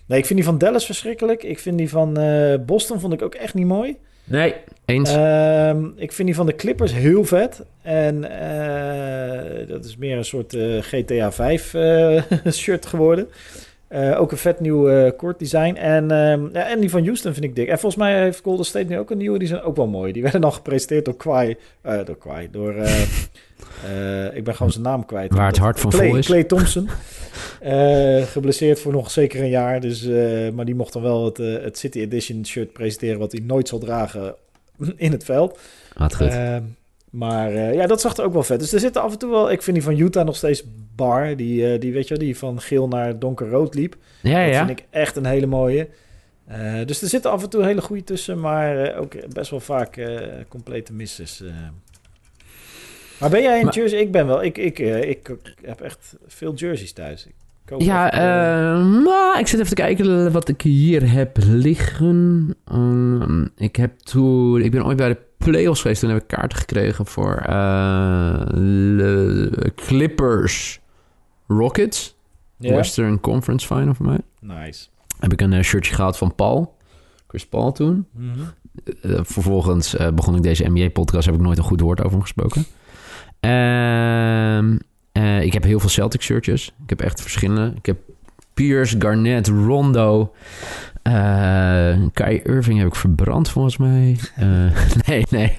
nee, 0.07 0.19
ik 0.19 0.27
vind 0.27 0.39
die 0.39 0.49
van 0.49 0.59
Dallas 0.59 0.87
verschrikkelijk. 0.87 1.43
Ik 1.43 1.59
vind 1.59 1.79
die 1.79 1.89
van 1.91 2.17
eh, 2.19 2.55
Boston 2.67 3.01
vond 3.01 3.13
ik 3.13 3.23
ook 3.23 3.35
echt 3.35 3.55
niet 3.55 3.67
mooi. 3.67 3.97
Nee. 4.27 4.55
Eens. 4.85 5.11
Ehm, 5.11 5.85
ik 5.97 6.13
vind 6.13 6.29
die 6.29 6.37
van 6.37 6.47
de 6.47 6.55
Clippers 6.55 6.93
heel 6.93 7.25
vet. 7.25 7.63
En 7.83 8.41
eh, 8.41 9.69
dat 9.69 9.85
is 9.85 9.97
meer 9.97 10.17
een 10.17 10.25
soort 10.25 10.55
eh, 10.55 10.79
GTA 10.81 11.33
5 11.33 11.75
eh, 11.75 12.23
shirt 12.53 12.87
geworden. 12.87 13.29
Eh, 13.89 14.21
ook 14.21 14.33
een 14.33 14.39
vet 14.39 14.61
nieuw 14.61 15.13
kort 15.13 15.39
design. 15.39 15.75
En, 15.75 16.11
ehm, 16.11 16.49
ja, 16.53 16.69
en 16.69 16.81
die 16.81 16.91
van 16.91 17.05
Houston 17.05 17.33
vind 17.33 17.45
ik 17.45 17.57
dik. 17.57 17.69
En 17.69 17.79
volgens 17.79 18.03
mij 18.03 18.23
heeft 18.23 18.41
Golden 18.43 18.67
State 18.67 18.87
nu 18.87 18.99
ook 18.99 19.11
een 19.11 19.19
nieuwe. 19.19 19.39
Die 19.39 19.49
zijn 19.49 19.63
ook 19.63 19.77
wel 19.77 19.87
mooi. 19.87 20.13
Die 20.13 20.23
werden 20.23 20.41
dan 20.41 20.53
gepresenteerd 20.53 21.05
door 21.05 21.17
Kwai. 21.17 21.57
eh, 21.81 22.05
door 22.05 22.19
Kwai. 22.19 22.49
Door... 22.51 22.75
ik 24.35 24.45
ben 24.45 24.55
gewoon 24.55 24.73
zijn 24.73 24.85
naam 24.85 25.05
kwijt. 25.05 25.35
Waar 25.35 25.47
het 25.47 25.59
hart 25.59 25.81
van 25.81 25.91
Clay, 25.91 26.09
vol 26.09 26.17
is. 26.17 26.27
Clay 26.27 26.45
Thompson. 26.45 26.89
Geblesseerd 28.33 28.81
voor 28.81 28.93
nog 28.93 29.11
zeker 29.11 29.41
een 29.41 29.49
jaar. 29.49 29.81
Dus, 29.81 30.09
maar 30.55 30.65
die 30.65 30.75
mocht 30.75 30.93
dan 30.93 31.03
wel 31.03 31.25
het, 31.25 31.37
het 31.37 31.79
City 31.79 31.99
Edition 31.99 32.47
shirt 32.47 32.73
presenteren... 32.73 33.19
wat 33.19 33.33
hij 33.33 33.41
nooit 33.41 33.69
zal 33.69 33.79
dragen 33.79 34.35
in 34.97 35.13
het 35.13 35.25
veld. 35.25 35.59
Wat 35.97 36.15
goed. 36.15 36.33
Maar 37.17 37.55
eh, 37.55 37.75
ja, 37.75 37.87
dat 37.87 38.01
zag 38.01 38.17
er 38.17 38.25
ook 38.25 38.33
wel 38.33 38.43
vet. 38.43 38.59
Dus 38.61 38.73
er 38.73 38.81
zitten 38.81 39.03
af 39.03 39.13
en 39.13 39.19
toe 39.19 39.31
wel... 39.31 39.51
Ik 39.51 39.63
vind 39.63 39.77
die 39.77 39.85
van 39.85 39.99
Utah 39.99 40.25
nog 40.25 40.37
steeds 40.37 40.65
bar. 40.95 41.37
Die, 41.37 41.73
eh, 41.73 41.81
die 41.81 41.93
weet 41.93 42.09
je 42.09 42.15
wel, 42.15 42.25
die 42.25 42.39
van 42.39 42.61
geel 42.61 42.89
naar 42.89 43.19
donkerrood 43.19 43.75
liep. 43.75 43.97
ja, 44.23 44.45
dat 44.45 44.55
ja. 44.55 44.67
vind 44.67 44.79
ik 44.79 44.87
echt 44.91 45.17
een 45.17 45.27
hele 45.27 45.47
mooie. 45.47 45.89
Eh, 46.47 46.85
dus 46.87 47.03
er 47.03 47.09
zitten 47.09 47.31
af 47.31 47.43
en 47.43 47.51
toe 47.51 47.65
hele 47.65 47.81
goede 47.81 48.05
tussen. 48.05 48.41
Maar 48.41 48.97
ook 48.97 49.33
best 49.33 49.51
wel 49.51 49.61
vaak 49.61 50.09
complete 50.49 50.93
misses. 50.93 51.43
Maar 53.21 53.31
ben 53.31 53.43
jij 53.43 53.59
een 53.59 53.65
Maar- 53.65 53.75
jersey? 53.75 53.99
Ik 54.01 54.13
ben 54.13 54.27
wel. 54.27 54.43
Ik, 54.43 54.59
ik, 54.59 54.79
ik, 54.79 55.37
heb 55.63 55.81
echt 55.81 56.17
veel 56.27 56.55
jerseys 56.55 56.93
thuis. 56.93 57.27
Ik 57.27 57.35
Ja, 57.79 58.13
eh, 58.13 58.71
eh, 58.71 59.05
maar 59.05 59.41
ik 59.41 59.47
zit 59.47 59.61
even 59.61 59.75
te 59.77 59.83
kijken 59.83 60.33
wat 60.33 60.49
ik 60.49 60.63
hier 60.63 61.13
heb 61.13 61.37
liggen. 61.41 62.55
Ehm, 62.65 63.47
ik, 63.57 63.77
heb 63.77 63.99
toen, 63.99 64.61
ik 64.61 64.71
ben 64.71 64.85
ooit 64.85 64.97
bij 64.97 65.09
de 65.09 65.19
playoffs 65.39 65.81
geweest. 65.81 66.01
Toen 66.01 66.11
heb 66.11 66.23
ik 66.23 66.27
kaarten 66.27 66.59
gekregen 66.59 67.07
voor 67.07 67.35
eh, 67.35 68.47
de 68.47 69.73
Clippers 69.75 70.81
Rockets. 71.47 72.15
Western 72.57 73.21
Conference 73.21 73.67
Final 73.67 73.95
voor 73.95 74.07
mij. 74.07 74.21
Nice. 74.41 74.87
Heb 75.19 75.33
ik 75.33 75.41
een 75.41 75.65
shirtje 75.65 75.95
gehaald 75.95 76.17
van 76.17 76.35
Paul. 76.35 76.77
Chris 77.27 77.47
Paul 77.47 77.73
toen. 77.73 78.07
Mhm. 78.13 78.41
Vervolgens 79.23 79.97
begon 80.15 80.37
ik 80.37 80.43
deze 80.43 80.69
NBA-podcast. 80.69 81.27
Heb 81.27 81.35
ik 81.35 81.41
nooit 81.41 81.59
een 81.59 81.65
goed 81.65 81.81
woord 81.81 81.99
over 81.99 82.13
hem 82.13 82.21
gesproken. 82.21 82.65
Ehm, 83.41 84.77
eh, 85.17 85.41
ik 85.43 85.53
heb 85.53 85.63
heel 85.65 85.81
veel 85.81 85.89
Celtic 85.89 86.23
shirtjes. 86.23 86.67
Ik 86.83 86.89
heb 86.89 87.01
echt 87.01 87.21
verschillende. 87.23 87.73
Ik 87.77 87.87
heb 87.87 87.97
Pierce, 88.55 88.97
Garnett, 88.99 89.47
Rondo. 89.49 90.33
eh 91.03 91.13
Kai 92.13 92.41
Irving 92.45 92.79
heb 92.79 92.87
ik 92.89 92.95
verbrand 92.95 93.51
volgens 93.51 93.77
mij. 93.77 94.17
Eh, 94.37 94.47
nee, 95.07 95.25
nee. 95.31 95.59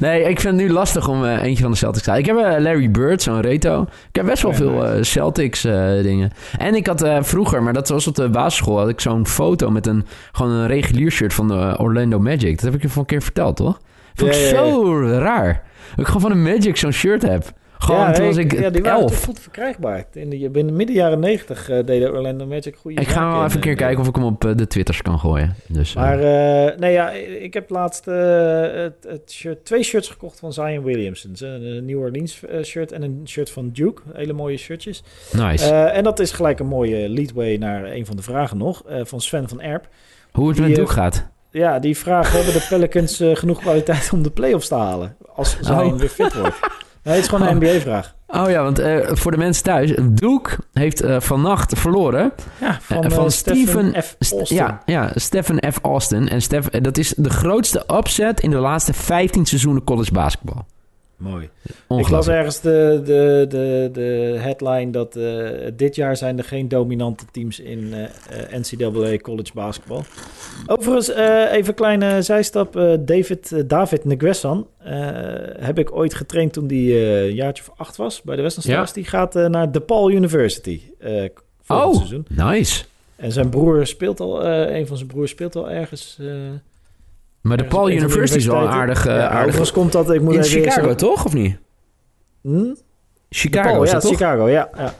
Nee, 0.00 0.20
ik 0.22 0.40
vind 0.40 0.56
het 0.60 0.66
nu 0.66 0.72
lastig 0.72 1.08
om 1.08 1.24
eentje 1.24 1.62
van 1.62 1.70
de 1.72 1.76
Celtics 1.76 2.04
te 2.04 2.10
halen. 2.10 2.26
Ik 2.28 2.30
heb 2.36 2.60
Larry 2.60 2.90
Bird, 2.90 3.22
zo'n 3.22 3.40
reto. 3.40 3.82
Ik 3.82 4.16
heb 4.16 4.26
best 4.26 4.42
wel 4.42 4.54
veel 4.54 5.04
Celtics 5.04 5.60
dingen. 6.02 6.30
En 6.58 6.74
ik 6.74 6.86
had 6.86 7.08
vroeger, 7.20 7.62
maar 7.62 7.72
dat 7.72 7.88
was 7.88 8.06
op 8.06 8.14
de 8.14 8.28
basisschool, 8.28 8.78
had 8.78 8.88
ik 8.88 9.00
zo'n 9.00 9.26
foto 9.26 9.70
met 9.70 9.86
een 9.86 10.04
gewoon 10.32 10.52
een 10.52 10.66
regulier 10.66 11.10
shirt 11.10 11.34
van 11.34 11.48
de 11.48 11.74
Orlando 11.78 12.18
Magic. 12.18 12.54
Dat 12.54 12.60
heb 12.64 12.74
ik 12.74 12.82
je 12.82 12.88
van 12.88 13.00
een 13.00 13.06
keer 13.06 13.22
verteld, 13.22 13.56
toch? 13.56 13.80
Vond 14.14 14.30
ik 14.34 14.36
Ja, 14.40 14.42
ja, 14.46 14.64
ja. 14.64 14.70
zo 14.72 15.00
raar. 15.18 15.62
Dat 15.90 15.98
ik 15.98 16.06
gewoon 16.06 16.20
van 16.20 16.30
de 16.30 16.50
Magic 16.50 16.76
zo'n 16.76 16.92
shirt 16.92 17.22
heb. 17.22 17.52
Gewoon, 17.78 18.00
ja, 18.00 18.12
toen 18.12 18.26
was 18.26 18.36
ik 18.36 18.58
ja, 18.60 18.70
die 18.70 18.82
waren 18.82 19.00
elf. 19.00 19.24
goed 19.24 19.40
verkrijgbaar. 19.40 20.04
In 20.12 20.30
de, 20.30 20.50
binnen 20.50 20.76
midden 20.76 20.96
jaren 20.96 21.20
negentig 21.20 21.68
eh, 21.68 21.86
deden 21.86 22.12
Orlando 22.12 22.46
Magic 22.46 22.76
goede 22.76 23.00
Ik 23.00 23.08
ga 23.08 23.32
wel 23.32 23.44
even 23.44 23.54
een 23.54 23.60
keer 23.60 23.72
eh, 23.72 23.78
kijken 23.78 24.00
of 24.00 24.08
ik 24.08 24.14
hem 24.14 24.24
op 24.24 24.44
eh, 24.44 24.50
de 24.56 24.66
Twitters 24.66 25.02
kan 25.02 25.18
gooien. 25.18 25.54
Dus, 25.68 25.94
Maar 25.94 26.16
nee, 26.78 26.92
ja, 26.92 27.10
ik 27.40 27.54
heb 27.54 27.70
laatst 27.70 28.04
het, 28.04 29.06
het 29.08 29.32
shirt, 29.32 29.64
twee 29.64 29.82
shirts 29.82 30.08
gekocht 30.08 30.38
van 30.38 30.52
Zion 30.52 30.82
Williamson. 30.82 31.32
Een, 31.38 31.84
New 31.84 31.98
Orleans 31.98 32.42
shirt 32.62 32.92
en 32.92 33.02
een 33.02 33.22
shirt 33.26 33.50
van 33.50 33.70
Duke. 33.72 34.02
Hele 34.12 34.32
mooie 34.32 34.56
shirtjes. 34.56 35.02
nice. 35.32 35.74
En 35.74 36.04
dat 36.04 36.18
is 36.18 36.32
gelijk 36.32 36.58
een 36.58 36.66
mooie 36.66 37.08
leadway 37.08 37.56
naar 37.56 37.84
een 37.84 38.06
van 38.06 38.16
de 38.16 38.22
vragen 38.22 38.56
nog. 38.56 38.82
van 39.02 39.20
Sven 39.20 39.48
van 39.48 39.60
Erp. 39.60 39.88
Hoe 40.32 40.48
het 40.48 40.56
die, 40.56 40.66
met 40.66 40.76
Duke 40.76 40.92
gaat. 40.92 41.26
Ja, 41.50 41.78
die 41.78 41.96
vraag: 41.96 42.32
hebben 42.32 42.52
de 42.52 42.66
Pelicans 42.68 43.22
genoeg 43.32 43.60
kwaliteit 43.60 44.10
om 44.12 44.22
de 44.22 44.30
playoffs 44.30 44.68
te 44.68 44.74
halen? 44.74 45.16
Als 45.34 45.56
Zion 45.60 45.92
Oh. 45.92 45.98
weer 45.98 46.08
fit 46.08 46.34
wordt. 46.34 46.58
Nee, 47.08 47.16
het 47.16 47.24
is 47.24 47.30
gewoon 47.30 47.48
een 47.48 47.54
Oh. 47.56 47.62
NBA-vraag. 47.62 48.14
Oh 48.26 48.50
ja, 48.50 48.62
want 48.62 48.78
eh, 48.78 48.96
voor 49.12 49.30
de 49.30 49.36
mensen 49.36 49.62
thuis. 49.64 49.92
Duke 50.02 50.50
heeft 50.72 51.00
eh, 51.00 51.20
vannacht 51.20 51.78
verloren. 51.78 52.32
Ja, 52.60 52.78
van, 52.82 53.04
Eh, 53.04 53.10
van 53.10 53.24
eh, 53.24 53.30
Steven 53.30 54.02
F. 54.02 54.16
St- 54.18 54.32
Austin. 54.32 54.56
ja, 54.56 54.82
ja, 54.86 55.10
Stephen 55.14 55.72
F. 55.72 55.78
Austin. 55.82 56.28
En 56.28 56.42
Steph, 56.42 56.68
dat 56.68 56.98
is 56.98 57.14
de 57.16 57.30
grootste 57.30 57.84
upset 57.96 58.40
in 58.40 58.50
de 58.50 58.56
laatste 58.56 58.92
15 58.92 59.46
seizoenen 59.46 59.84
college 59.84 60.12
basketbal. 60.12 60.66
Mooi. 61.18 61.48
Ik 61.88 62.08
las 62.08 62.28
ergens 62.28 62.60
de, 62.60 63.00
de, 63.04 63.46
de, 63.48 63.88
de 63.92 64.36
headline 64.38 64.90
dat 64.90 65.16
eh, 65.16 65.48
dit 65.76 65.94
jaar 65.94 66.16
zijn 66.16 66.38
er 66.38 66.44
geen 66.44 66.68
dominante 66.68 67.24
teams 67.32 67.60
in 67.60 67.92
eh, 67.94 68.02
eh, 68.52 68.60
NCAA 68.60 69.16
college 69.16 69.50
basketbal. 69.54 70.04
Overigens, 70.66 71.08
even 71.50 71.68
een 71.68 71.74
kleine 71.74 72.22
zijstap. 72.22 72.72
David, 73.00 73.68
David 73.70 74.04
Negressan 74.04 74.66
heb 75.58 75.78
ik 75.78 75.92
ooit 75.96 76.14
getraind 76.14 76.52
toen 76.52 76.66
hij 76.66 77.22
een 77.26 77.34
jaartje 77.34 77.62
of 77.68 77.78
acht 77.78 77.96
was 77.96 78.22
bij 78.22 78.36
de 78.36 78.42
Western 78.42 78.66
Ja. 78.68 78.72
Stars. 78.74 78.92
Die 78.92 79.04
gaat 79.04 79.34
naar 79.34 79.72
DePaul 79.72 80.10
University 80.10 80.80
volgend 81.62 81.88
Oh, 81.88 81.94
seizoen. 81.94 82.26
nice. 82.28 82.84
En 83.16 83.32
zijn 83.32 83.48
broer 83.48 83.86
speelt 83.86 84.20
al, 84.20 84.44
een 84.46 84.86
van 84.86 84.96
zijn 84.96 85.08
broers 85.08 85.30
speelt 85.30 85.56
al 85.56 85.70
ergens. 85.70 86.18
Eh, 87.50 87.56
Maar 87.56 87.56
de 87.56 87.64
Paul 87.74 87.84
de 87.84 87.94
University 87.94 88.36
is 88.38 88.46
wel 88.46 88.56
een 88.56 88.62
universiteiten. 88.62 88.96
aardig... 88.96 89.06
eh, 89.06 89.14
Ja, 89.16 89.22
aardig 89.28 89.38
overigens 89.40 89.72
komt 89.72 89.92
dat, 89.92 90.10
ik 90.10 90.20
moet 90.20 90.34
in 90.34 90.40
even 90.40 90.62
Chicago, 90.62 90.94
toch? 90.94 91.24
Of 91.24 91.32
niet? 91.34 91.56
Hm? 92.42 92.74
Chicago 93.30 93.82
is 93.82 93.90
ja, 93.90 93.98
toch? 93.98 94.10
Chicago, 94.10 94.48
ja. 94.48 94.68
ja. 94.76 94.94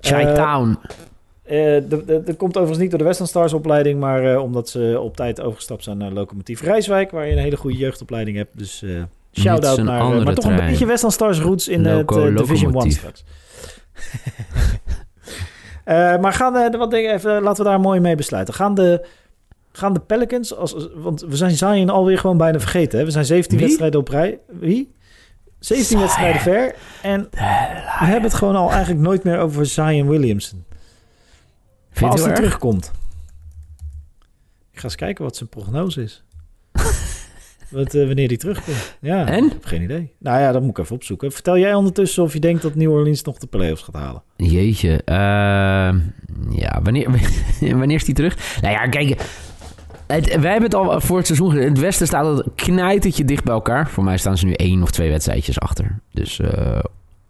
Chi-town. 0.00 0.78
Eh, 1.42 1.56
de- 1.88 2.22
Dat 2.24 2.36
komt 2.36 2.52
overigens 2.56 2.78
niet 2.78 2.90
door 2.90 2.98
de 2.98 3.04
Western 3.04 3.28
Stars 3.28 3.52
opleiding, 3.52 4.00
maar 4.00 4.32
eh, 4.34 4.42
omdat 4.42 4.68
ze 4.68 4.98
op 5.00 5.16
tijd 5.16 5.40
overgestapt 5.40 5.84
zijn 5.84 5.98
naar 5.98 6.10
Locomotief 6.10 6.62
Rijswijk, 6.62 7.10
waar 7.10 7.26
je 7.26 7.32
een 7.32 7.38
hele 7.38 7.56
goede 7.56 7.76
jeugdopleiding 7.76 8.36
hebt. 8.36 8.50
Dus 8.58 8.82
eh 8.82 8.90
shout-out 9.32 9.82
naar, 9.82 10.00
eh, 10.00 10.24
maar 10.24 10.34
toch 10.34 10.44
een 10.44 10.56
beetje 10.56 10.86
Western 10.86 11.12
Stars 11.12 11.40
roots 11.40 11.68
in 11.68 11.82
Loco- 11.82 12.20
het 12.24 12.30
eh, 12.32 12.36
Division 12.36 12.64
1 12.64 12.72
Locomotief. 12.72 12.98
straks. 12.98 13.24
Eh, 15.84 16.16
maar 16.18 16.32
gaan 16.32 16.56
eh, 16.56 16.70
de, 16.70 16.78
wat 16.78 16.90
dingen 16.90 17.14
even, 17.14 17.42
laten 17.42 17.64
we 17.64 17.70
daar 17.70 17.80
mooi 17.80 18.00
mee 18.00 18.14
besluiten. 18.14 18.54
Gaan 18.54 18.74
de, 18.74 19.06
gaan 19.72 19.92
de 19.92 20.00
Pelicans, 20.00 20.54
als, 20.56 20.88
want 20.94 21.20
we 21.20 21.36
zijn 21.36 21.50
Zion 21.56 21.88
alweer 21.88 22.18
gewoon 22.18 22.36
bijna 22.36 22.60
vergeten. 22.60 22.98
Hè? 22.98 23.04
We 23.04 23.10
zijn 23.10 23.24
17 23.24 23.56
Wie? 23.56 23.66
wedstrijden 23.66 24.00
op 24.00 24.08
rij. 24.08 24.38
Wie? 24.60 24.92
17 25.58 25.98
wedstrijden 25.98 26.40
ver. 26.40 26.74
En 27.02 27.28
we 27.30 28.04
hebben 28.04 28.22
het 28.22 28.34
gewoon 28.34 28.56
al 28.56 28.70
eigenlijk 28.70 29.00
nooit 29.00 29.24
meer 29.24 29.38
over 29.38 29.66
Zion 29.66 30.08
Williamson. 30.08 30.64
Maar 30.68 30.76
Vind 31.90 32.10
als 32.12 32.24
hij 32.24 32.34
terugkomt. 32.34 32.92
Ik 34.72 34.78
ga 34.78 34.84
eens 34.84 34.94
kijken 34.94 35.24
wat 35.24 35.36
zijn 35.36 35.48
prognose 35.48 36.02
is. 36.02 36.22
wat, 37.70 37.94
eh, 37.94 38.06
wanneer 38.06 38.28
hij 38.28 38.36
terugkomt. 38.36 38.96
Ja, 39.00 39.26
En? 39.26 39.44
ik 39.44 39.52
heb 39.52 39.64
geen 39.64 39.82
idee. 39.82 40.12
Nou 40.18 40.40
ja, 40.40 40.52
dat 40.52 40.62
moet 40.62 40.70
ik 40.70 40.78
even 40.78 40.94
opzoeken. 40.96 41.32
Vertel 41.32 41.58
jij 41.58 41.74
ondertussen 41.74 42.22
of 42.22 42.32
je 42.32 42.40
denkt 42.40 42.62
dat 42.62 42.74
New 42.74 42.90
Orleans 42.92 43.22
nog 43.22 43.38
de 43.38 43.46
playoffs 43.46 43.82
gaat 43.82 43.94
halen. 43.94 44.22
Jeetje. 44.36 45.02
ehm, 45.04 45.98
ja, 46.50 46.80
wanneer, 46.82 47.10
wanneer 47.78 47.96
is 47.96 48.04
die 48.04 48.14
terug? 48.14 48.60
Nou 48.60 48.74
ja, 48.74 48.86
kijk. 48.88 49.20
Het, 50.08 50.26
wij 50.40 50.50
hebben 50.50 50.70
het 50.70 50.74
al 50.74 51.00
voor 51.00 51.16
het 51.16 51.26
seizoen 51.26 51.50
gezien. 51.50 51.68
Het 51.68 51.78
Westen 51.78 52.06
staat 52.06 52.24
al 52.24 52.42
knijtertje 52.54 53.24
dicht 53.24 53.44
bij 53.44 53.54
elkaar. 53.54 53.88
Voor 53.88 54.04
mij 54.04 54.18
staan 54.18 54.38
ze 54.38 54.46
nu 54.46 54.52
één 54.52 54.82
of 54.82 54.90
twee 54.90 55.10
wedstrijdjes 55.10 55.60
achter. 55.60 55.98
Dus, 56.12 56.40
eh, 56.40 56.80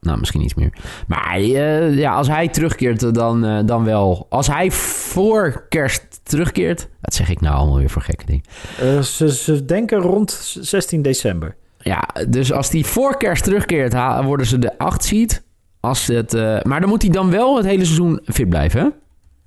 nou, 0.00 0.18
misschien 0.18 0.42
iets 0.42 0.54
meer. 0.54 0.72
Maar 1.06 1.34
eh, 1.34 1.98
ja, 1.98 2.12
als 2.12 2.28
hij 2.28 2.48
terugkeert, 2.48 3.14
dan, 3.14 3.44
eh, 3.44 3.58
dan 3.64 3.84
wel. 3.84 4.26
Als 4.28 4.46
hij 4.46 4.70
voor 4.70 5.66
kerst 5.68 6.20
terugkeert... 6.22 6.88
Dat 7.00 7.14
zeg 7.14 7.30
ik 7.30 7.40
nou 7.40 7.56
allemaal 7.56 7.78
weer 7.78 7.90
voor 7.90 8.02
gekke 8.02 8.24
dingen. 8.26 9.04
Ze, 9.04 9.32
ze 9.34 9.64
denken 9.64 9.98
rond 9.98 10.30
16 10.60 11.02
december. 11.02 11.56
Ja, 11.78 12.08
dus 12.28 12.52
als 12.52 12.70
hij 12.70 12.84
voor 12.84 13.16
kerst 13.16 13.44
terugkeert, 13.44 13.94
worden 14.24 14.46
ze 14.46 14.58
de 14.58 14.78
acht 14.78 15.04
seed. 15.04 15.42
Als 15.80 16.06
het, 16.06 16.32
maar 16.64 16.80
dan 16.80 16.88
moet 16.88 17.02
hij 17.02 17.10
dan 17.10 17.30
wel 17.30 17.56
het 17.56 17.66
hele 17.66 17.84
seizoen 17.84 18.20
fit 18.24 18.48
blijven, 18.48 18.80
hè? 18.80 18.88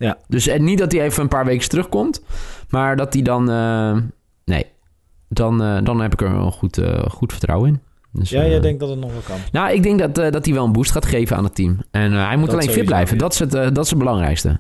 Ja. 0.06 0.18
Dus 0.28 0.48
en 0.48 0.64
niet 0.64 0.78
dat 0.78 0.92
hij 0.92 1.02
even 1.02 1.24
een 1.24 1.30
paar 1.30 1.46
weken 1.46 1.70
terugkomt, 1.70 2.22
maar 2.72 2.96
dat 2.96 3.14
hij 3.14 3.22
dan... 3.22 3.50
eh, 3.50 3.98
nee, 4.46 4.66
dan, 5.28 5.64
eh, 5.64 5.78
dan 5.84 6.02
heb 6.02 6.14
ik 6.14 6.22
er 6.22 6.32
wel 6.36 6.52
goed, 6.52 6.78
eh, 6.78 7.06
goed 7.10 7.32
vertrouwen 7.32 7.70
in. 7.70 7.80
Dus, 8.14 8.30
Ja, 8.30 8.46
jij 8.46 8.60
denkt 8.60 8.80
dat 8.80 8.90
het 8.90 9.00
nog 9.00 9.12
wel 9.12 9.22
kan. 9.22 9.38
Nou, 9.52 9.72
ik 9.74 9.84
denk 9.84 10.00
dat, 10.00 10.16
dat 10.34 10.46
hij 10.46 10.54
wel 10.54 10.66
een 10.66 10.72
boost 10.72 10.92
gaat 10.92 11.06
geven 11.06 11.38
aan 11.38 11.44
het 11.44 11.56
team. 11.56 11.78
En 11.92 12.12
hij 12.12 12.38
moet 12.38 12.50
Dat 12.52 12.56
alleen 12.62 12.74
fit 12.74 12.86
blijven. 12.86 13.16
ja. 13.16 13.22
Dat 13.22 13.34
is, 13.34 13.40
het, 13.40 13.52
dat 13.52 13.78
is 13.78 13.90
het 13.90 14.00
belangrijkste. 14.00 14.60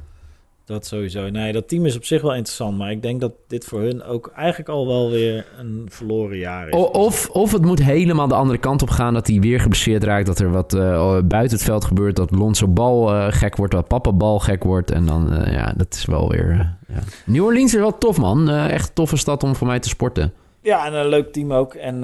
Dat 0.71 0.85
sowieso. 0.85 1.29
Nee, 1.29 1.51
dat 1.51 1.67
team 1.67 1.85
is 1.85 1.95
op 1.95 2.05
zich 2.05 2.21
wel 2.21 2.35
interessant. 2.35 2.77
Maar 2.77 2.91
ik 2.91 3.01
denk 3.01 3.21
dat 3.21 3.31
dit 3.47 3.65
voor 3.65 3.79
hun 3.79 4.03
ook 4.03 4.31
eigenlijk 4.35 4.69
al 4.69 4.87
wel 4.87 5.09
weer 5.09 5.45
een 5.57 5.85
verloren 5.89 6.37
jaar 6.37 6.67
is. 6.67 6.73
Of, 6.73 7.29
of 7.29 7.51
het 7.51 7.61
moet 7.61 7.83
helemaal 7.83 8.27
de 8.27 8.35
andere 8.35 8.59
kant 8.59 8.81
op 8.81 8.89
gaan. 8.89 9.13
Dat 9.13 9.27
hij 9.27 9.39
weer 9.39 9.59
geblesseerd 9.59 10.03
raakt. 10.03 10.25
Dat 10.25 10.39
er 10.39 10.51
wat 10.51 10.73
eh, 10.73 11.19
buiten 11.23 11.57
het 11.57 11.65
veld 11.65 11.85
gebeurt. 11.85 12.15
Dat 12.15 12.31
Lonzo 12.31 12.67
Bal 12.67 13.13
eh, 13.13 13.27
gek 13.29 13.55
wordt. 13.55 13.73
Dat 13.73 13.87
Papa 13.87 14.11
Bal 14.11 14.39
gek 14.39 14.63
wordt. 14.63 14.91
En 14.91 15.05
dan, 15.05 15.33
eh, 15.33 15.53
ja, 15.53 15.73
dat 15.77 15.93
is 15.93 16.05
wel 16.05 16.29
weer... 16.29 16.77
ja. 16.87 17.03
New 17.25 17.43
Orleans 17.43 17.73
is 17.73 17.79
wel 17.79 17.97
tof, 17.97 18.17
man. 18.17 18.49
Echt 18.49 18.87
een 18.87 18.93
toffe 18.93 19.17
stad 19.17 19.43
om 19.43 19.55
voor 19.55 19.67
mij 19.67 19.79
te 19.79 19.89
sporten. 19.89 20.33
Ja, 20.61 20.85
en 20.85 20.93
een 20.93 21.07
leuk 21.07 21.33
team 21.33 21.53
ook. 21.53 21.73
En 21.73 22.03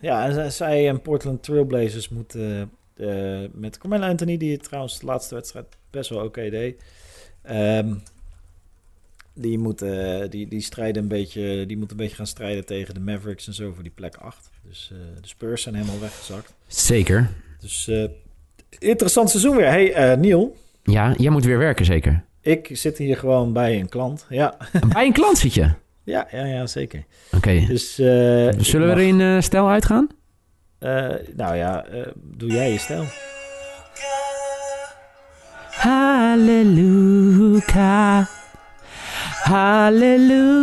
ja, 0.00 0.48
zij 0.50 0.88
en 0.88 1.00
Portland 1.00 1.42
Trailblazers 1.42 2.08
moeten 2.08 2.70
met 3.52 3.78
Carmelo 3.78 4.06
Anthony, 4.06 4.36
die 4.36 4.58
trouwens 4.58 4.98
de 4.98 5.06
laatste 5.06 5.34
wedstrijd 5.34 5.66
best 5.90 6.10
wel 6.10 6.24
oké 6.24 6.50
deed. 6.50 6.82
Ehm, 7.44 7.94
die, 9.34 9.58
moeten, 9.58 10.30
die, 10.30 10.48
die, 10.48 10.60
strijden 10.60 11.02
een 11.02 11.08
beetje, 11.08 11.66
die 11.66 11.76
moeten 11.76 11.96
een 11.96 12.02
beetje 12.02 12.16
gaan 12.16 12.26
strijden 12.26 12.64
tegen 12.66 12.94
de 12.94 13.00
Mavericks 13.00 13.46
en 13.46 13.54
zo 13.54 13.72
voor 13.74 13.82
die 13.82 13.92
plek 13.94 14.16
8. 14.16 14.50
Dus 14.68 14.90
eh, 14.92 14.98
de 15.22 15.28
Spurs 15.28 15.62
zijn 15.62 15.74
helemaal 15.74 16.00
weggezakt. 16.00 16.54
Zeker. 16.66 17.30
Dus 17.60 17.88
eh, 17.88 18.04
interessant 18.78 19.30
seizoen 19.30 19.56
weer. 19.56 19.66
Hey 19.68 20.16
Niel, 20.16 20.56
Ja, 20.82 21.14
jij 21.16 21.30
moet 21.30 21.44
weer 21.44 21.58
werken, 21.58 21.84
zeker. 21.84 22.24
ik 22.40 22.68
zit 22.72 22.98
hier 22.98 23.16
gewoon 23.16 23.52
bij 23.52 23.80
een 23.80 23.88
klant. 23.88 24.26
Ja, 24.28 24.56
Bij 24.92 25.06
een 25.06 25.12
klant 25.12 25.38
zit 25.38 25.54
je. 25.54 25.70
ja, 26.04 26.28
ja, 26.30 26.44
ja 26.44 26.66
zeker. 26.66 27.04
Oké. 27.32 27.64
Dus, 27.66 27.98
eh, 27.98 28.06
Zullen 28.58 28.86
mag- 28.88 28.96
we 28.96 29.02
er 29.02 29.08
in 29.08 29.20
eh, 29.20 29.40
stijl 29.40 29.68
uitgaan? 29.68 30.08
eh, 30.78 31.10
nou 31.36 31.56
ja, 31.56 31.84
eh, 31.86 32.06
doe 32.14 32.50
jij 32.50 32.72
je 32.72 32.78
stijl. 32.78 33.04
Halleluja. 36.34 38.26
Halleluja. 39.44 40.62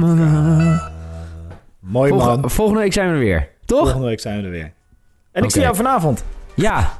Halleluja. 0.00 0.90
Mooi 1.80 2.12
man. 2.12 2.20
Volg- 2.40 2.52
volgende 2.52 2.80
week 2.80 2.92
zijn 2.92 3.06
we 3.08 3.12
er 3.14 3.18
weer. 3.18 3.48
Toch? 3.64 3.78
Volgende 3.82 4.06
week 4.06 4.20
zijn 4.20 4.36
we 4.40 4.44
er 4.44 4.50
weer. 4.50 4.72
En 5.32 5.44
ik 5.44 5.50
zie 5.50 5.60
jou 5.62 5.74
vanavond. 5.76 6.24
Ja. 6.54 6.90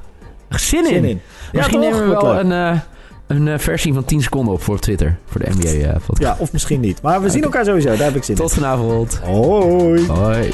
Zin 0.49 0.85
in. 0.85 0.87
Zin 0.95 1.05
in. 1.05 1.21
Misschien 1.53 1.81
ja, 1.83 1.89
nemen 1.91 2.09
we 2.09 2.15
wel 2.15 2.39
een, 2.39 2.53
eh, 2.53 2.81
een 3.27 3.49
eh, 3.49 3.59
versie 3.59 3.93
van 3.95 4.05
10 4.05 4.23
seconden 4.23 4.55
op 4.55 4.63
voor 4.63 4.79
Twitter. 4.79 5.17
Voor 5.27 5.41
de 5.41 5.51
NBA-podcast. 5.51 6.19
Ja, 6.23 6.37
of 6.39 6.53
misschien 6.53 6.81
niet. 6.81 7.03
Maar 7.03 7.23
we 7.23 7.31
zien 7.31 7.43
elkaar 7.43 7.65
sowieso. 7.65 7.89
Daar 7.89 7.99
heb 8.07 8.17
ik 8.17 8.25
zin 8.25 8.35
Tot 8.35 8.53
vanavond. 8.53 9.21
in. 9.25 9.31
Hoi. 9.33 10.07
Hoi. 10.07 10.53